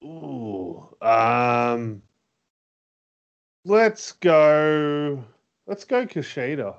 [0.03, 0.95] Ooh.
[1.01, 2.01] Um
[3.63, 5.23] let's go
[5.67, 6.75] let's go Kushida.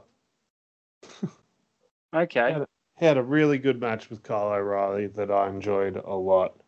[2.15, 2.65] Okay.
[2.99, 6.61] He had a really good match with Kyle O'Reilly that I enjoyed a lot.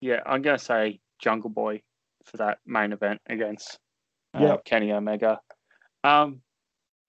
[0.00, 1.82] Yeah, I'm gonna say Jungle Boy
[2.24, 3.78] for that main event against
[4.34, 4.64] uh, Yep.
[4.64, 5.40] Kenny Omega.
[6.04, 6.42] Um,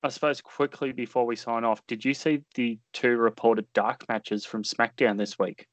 [0.03, 4.45] I suppose quickly before we sign off, did you see the two reported dark matches
[4.45, 5.67] from SmackDown this week?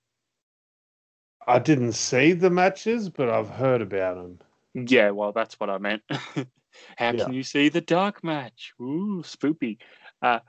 [1.47, 4.39] I didn't see the matches, but I've heard about them.
[4.75, 6.03] Yeah, well, that's what I meant.
[6.97, 7.25] How Yeah.
[7.25, 8.73] can you see the dark match?
[8.81, 9.79] Ooh, spoopy.
[10.23, 10.41] Uh,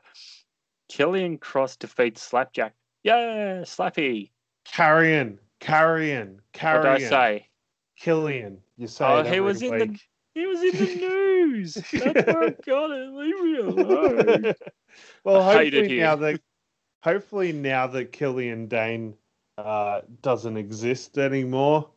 [0.89, 2.73] Killian Cross defeats Slapjack.
[3.03, 4.31] Yeah, Slappy.
[4.67, 6.81] Karrion, Karrion, What Karrion.
[6.81, 7.49] did I say?
[7.97, 8.61] Killian.
[8.77, 9.99] You say Oh, he was in the
[10.33, 11.75] he was in the news.
[11.75, 13.09] That's where I got it.
[13.13, 14.53] Leave me alone.
[15.23, 16.41] well, I hopefully now that
[17.03, 19.15] hopefully now that Killian Dain
[19.57, 21.89] uh, doesn't exist anymore,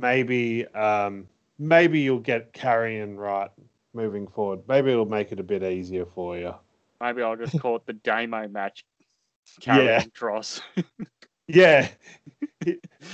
[0.00, 1.28] maybe um,
[1.60, 3.50] maybe you'll get Karrion right
[3.94, 4.60] moving forward.
[4.66, 6.54] Maybe it'll make it a bit easier for you.
[7.00, 8.84] Maybe I'll just call it the Damo match.
[9.60, 10.04] Carrying Yeah.
[10.14, 10.62] Cross.
[11.52, 11.88] Yeah,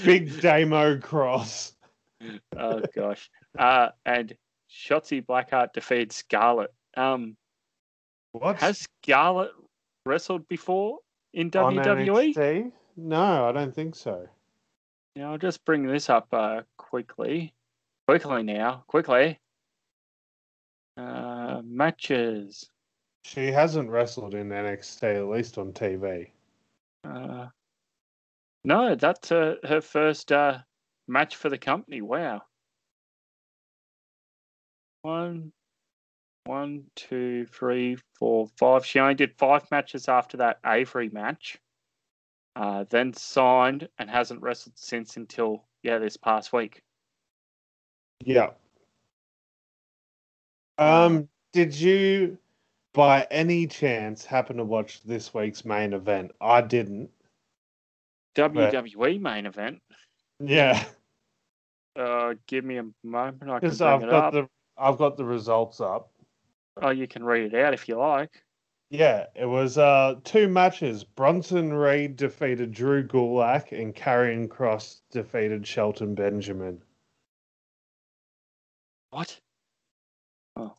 [0.05, 1.73] big Damo cross.
[2.55, 3.31] oh gosh.
[3.59, 4.37] Uh, and
[4.71, 6.71] Shotzi Blackheart defeats Scarlett.
[6.99, 7.35] Um,
[8.33, 9.53] What has Scarlett
[10.05, 10.99] wrestled before
[11.33, 12.35] in On WWE?
[12.35, 12.73] NXT?
[12.99, 14.29] No, I don't think so.
[15.15, 17.55] Now I'll just bring this up uh, quickly.
[18.07, 19.41] Quickly now, quickly.
[20.97, 22.71] Uh, matches.
[23.25, 26.31] She hasn't wrestled in NXT, at least on TV.
[27.03, 27.49] Uh,
[28.63, 30.59] no, that's uh, her first uh,
[31.09, 32.01] match for the company.
[32.01, 32.43] Wow.
[35.03, 35.53] One,
[36.45, 38.87] one, two, three, four, five.
[38.87, 41.59] She only did five matches after that Avery match.
[42.55, 46.83] Uh, then signed and hasn't wrestled since until yeah this past week.
[48.25, 48.51] Yeah.
[50.79, 52.39] Um, did you
[52.93, 56.33] by any chance happen to watch this week's main event?
[56.41, 57.11] I didn't.
[58.37, 59.81] WWE main event.
[60.39, 60.85] Yeah,
[61.95, 63.51] Uh, give me a moment.
[63.51, 64.33] I can bring I've it got up.
[64.35, 66.11] the I've got the results up.
[66.83, 68.43] Oh, you can read it out if you like.
[68.91, 71.05] Yeah, it was uh two matches.
[71.05, 76.83] Bronson Reed defeated Drew Gulak and Karrion Kross defeated Shelton Benjamin.
[79.11, 79.39] What?
[80.57, 80.75] Oh.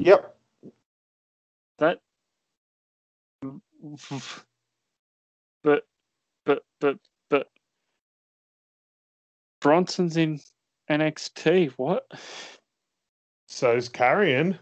[0.00, 0.36] Yep.
[1.78, 2.00] That.
[5.62, 5.86] But,
[6.44, 6.98] but, but,
[7.30, 7.48] but.
[9.60, 10.40] Bronson's in
[10.90, 11.72] NXT.
[11.76, 12.06] What?
[13.48, 14.58] So's Karrion.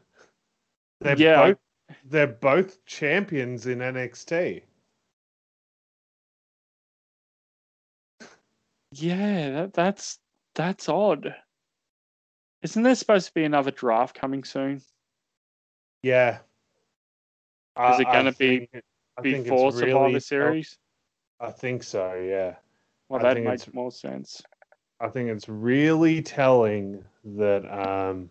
[1.00, 1.58] They're Yeah, I- both
[2.06, 4.62] they're both champions in NXT.
[8.92, 10.18] Yeah, that, that's
[10.54, 11.34] that's odd.
[12.64, 14.80] Isn't there supposed to be another draft coming soon?
[16.02, 16.38] Yeah.
[17.78, 18.84] Is it I gonna be it-
[19.18, 20.78] I think Before Survivor really- Series?
[21.38, 22.56] I think so, yeah.
[23.08, 24.42] Well, that makes more sense.
[24.98, 28.30] I think it's really telling that um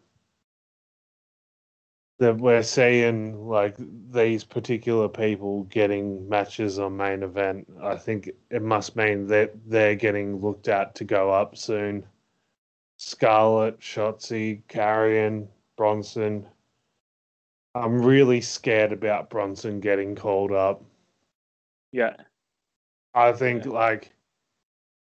[2.17, 3.75] that we're seeing like
[4.11, 7.67] these particular people getting matches on main event.
[7.81, 12.07] I think it must mean that they're getting looked at to go up soon.
[13.05, 16.47] Scarlett, Shotzi, Karrion, Bronson.
[17.75, 20.81] I'm really scared about Bronson getting called up.
[21.91, 22.15] Yeah.
[23.13, 24.13] I think like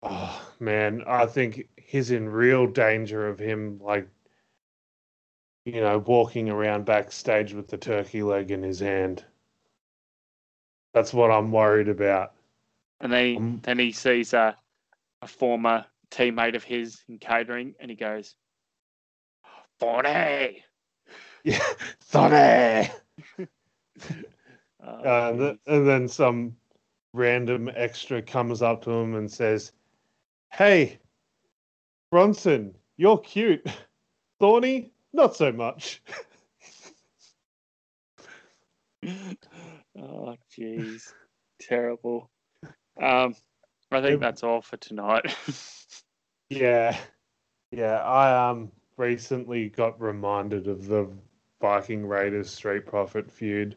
[0.03, 4.09] oh man, I think he's in real danger of him like
[5.67, 9.23] you know, walking around backstage with the turkey leg in his hand.
[10.95, 12.33] That's what I'm worried about.
[13.01, 14.57] And then he, Um, then he sees a,
[15.21, 18.35] a former teammate of his in catering and he goes,
[19.81, 20.65] 40.
[21.45, 21.59] Yeah,
[21.99, 22.89] Sonny.
[23.39, 23.43] Uh,
[24.85, 26.57] Uh, and, th- and then some
[27.13, 29.71] random extra comes up to him and says,
[30.51, 30.99] "Hey,
[32.11, 33.65] Bronson, you're cute.
[34.41, 36.03] Thorny, not so much."
[39.97, 41.13] oh, jeez.
[41.61, 42.29] Terrible.
[43.01, 43.37] Um,
[43.93, 45.37] I think that's all for tonight.
[46.57, 46.99] Yeah,
[47.71, 48.03] yeah.
[48.03, 51.09] I um recently got reminded of the
[51.61, 53.77] Viking Raiders Street Profit feud.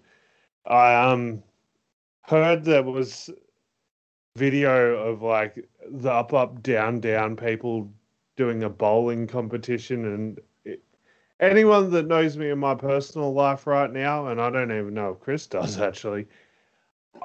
[0.65, 1.43] I um
[2.23, 3.30] heard there was
[4.35, 7.89] video of like the up up down down people
[8.35, 10.84] doing a bowling competition and it,
[11.39, 15.11] anyone that knows me in my personal life right now and I don't even know
[15.11, 16.27] if Chris does actually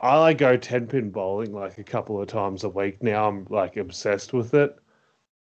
[0.01, 3.47] I like go 10 pin bowling like a couple of times a week now I'm
[3.51, 4.77] like obsessed with it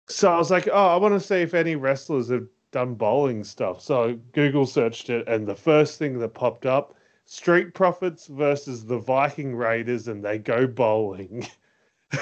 [0.09, 3.45] so I was like oh I want to see if any wrestlers have done bowling
[3.45, 6.97] stuff so I Google searched it and the first thing that popped up
[7.27, 11.47] Street Profits versus the Viking Raiders, and they go bowling.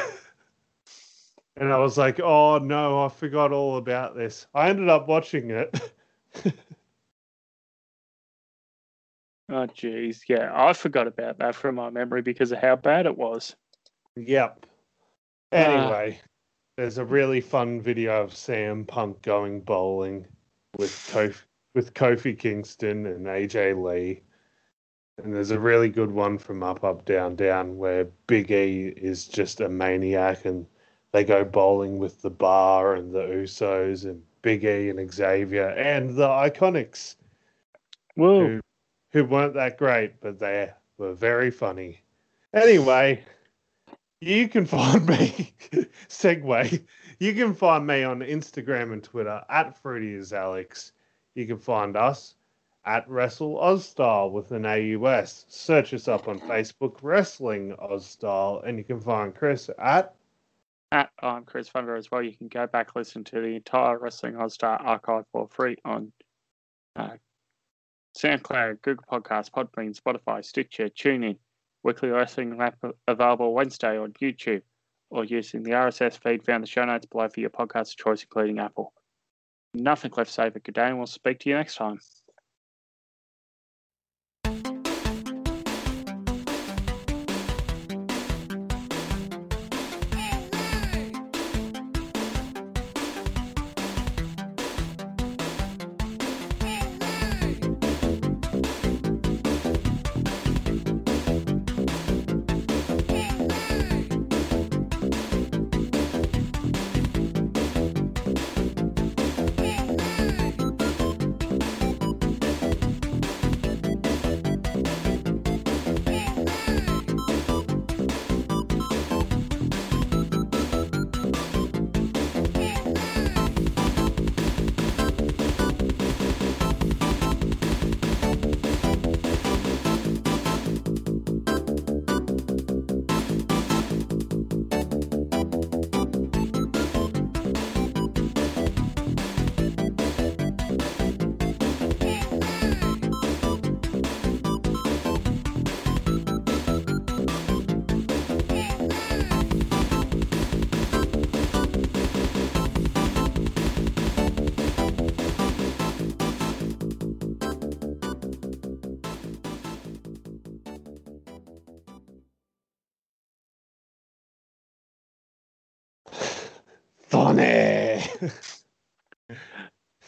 [1.57, 4.47] and I was like, oh no, I forgot all about this.
[4.55, 5.93] I ended up watching it.
[9.51, 10.23] oh, jeez.
[10.27, 13.55] Yeah, I forgot about that from my memory because of how bad it was.
[14.17, 14.65] Yep.
[15.53, 16.27] Anyway, uh,
[16.77, 20.27] there's a really fun video of CM Punk going bowling
[20.77, 21.41] with Kofi,
[21.75, 24.21] with Kofi Kingston and AJ Lee.
[25.23, 29.29] And there's a really good one from Up, Up, Down, Down where Big E is
[29.29, 30.67] just a maniac and
[31.13, 36.17] they go bowling with the bar and the Usos and Big E and Xavier and
[36.17, 37.15] the Iconics.
[38.17, 38.47] Whoa.
[38.47, 38.61] Who,
[39.13, 42.01] who weren't that great, but they were very funny.
[42.53, 43.23] Anyway,
[44.25, 45.55] you can find me,
[46.09, 46.85] segue,
[47.19, 50.93] you can find me on Instagram and Twitter at Fruity is Alex.
[51.35, 52.37] You can find us
[52.87, 55.45] at Wrestle Aus Style with an AUS.
[55.49, 60.15] Search us up on Facebook, Wrestling Aus Style, and you can find Chris at.
[60.93, 62.23] At I'm Chris Funder as well.
[62.23, 66.13] You can go back listen to the entire Wrestling Aus Style archive for free on
[66.97, 67.17] uh,
[68.17, 71.37] SoundCloud, Google Podcasts, Podbean, Spotify, Stitcher, TuneIn.
[71.85, 74.63] Weekly Wrestling Wrap available Wednesday on YouTube
[75.11, 78.23] or using the RSS feed found in the show notes below for your podcast choice,
[78.23, 78.93] including Apple.
[79.75, 82.01] Nothing left to say but good day, and we'll speak to you next time.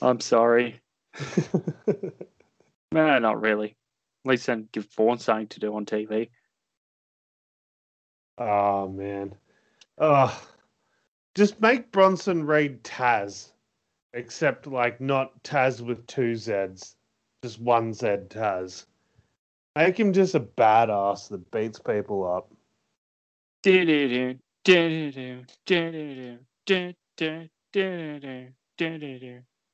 [0.07, 0.81] I'm sorry.
[2.93, 3.77] no, not really.
[4.25, 6.29] At least then give Vaughn something to do on TV.
[8.39, 9.35] Oh ah, man.
[9.99, 10.49] Oh.
[11.35, 13.51] Just make Bronson Reed Taz.
[14.15, 16.95] Except like not Taz with two Z's.
[17.43, 18.87] Just one Z Taz.
[19.75, 22.51] Make him just a badass that beats people up.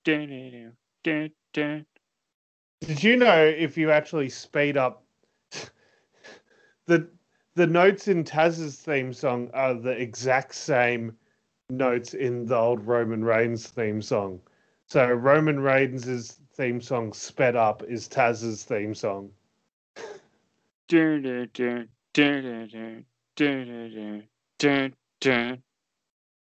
[0.05, 0.27] Do
[2.81, 5.05] did you know if you actually speed up
[6.87, 7.09] the
[7.55, 11.17] the notes in Taz's theme song are the exact same
[11.71, 14.41] notes in the old Roman Reigns theme song.
[14.87, 19.31] So Roman Reigns' theme song sped up is Taz's theme song.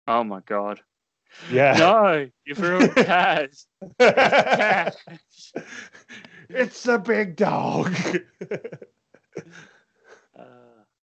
[0.09, 0.81] Oh my god.
[1.51, 1.75] Yeah.
[1.79, 3.67] No, you've ruined Taz.
[6.49, 7.95] it's the big dog.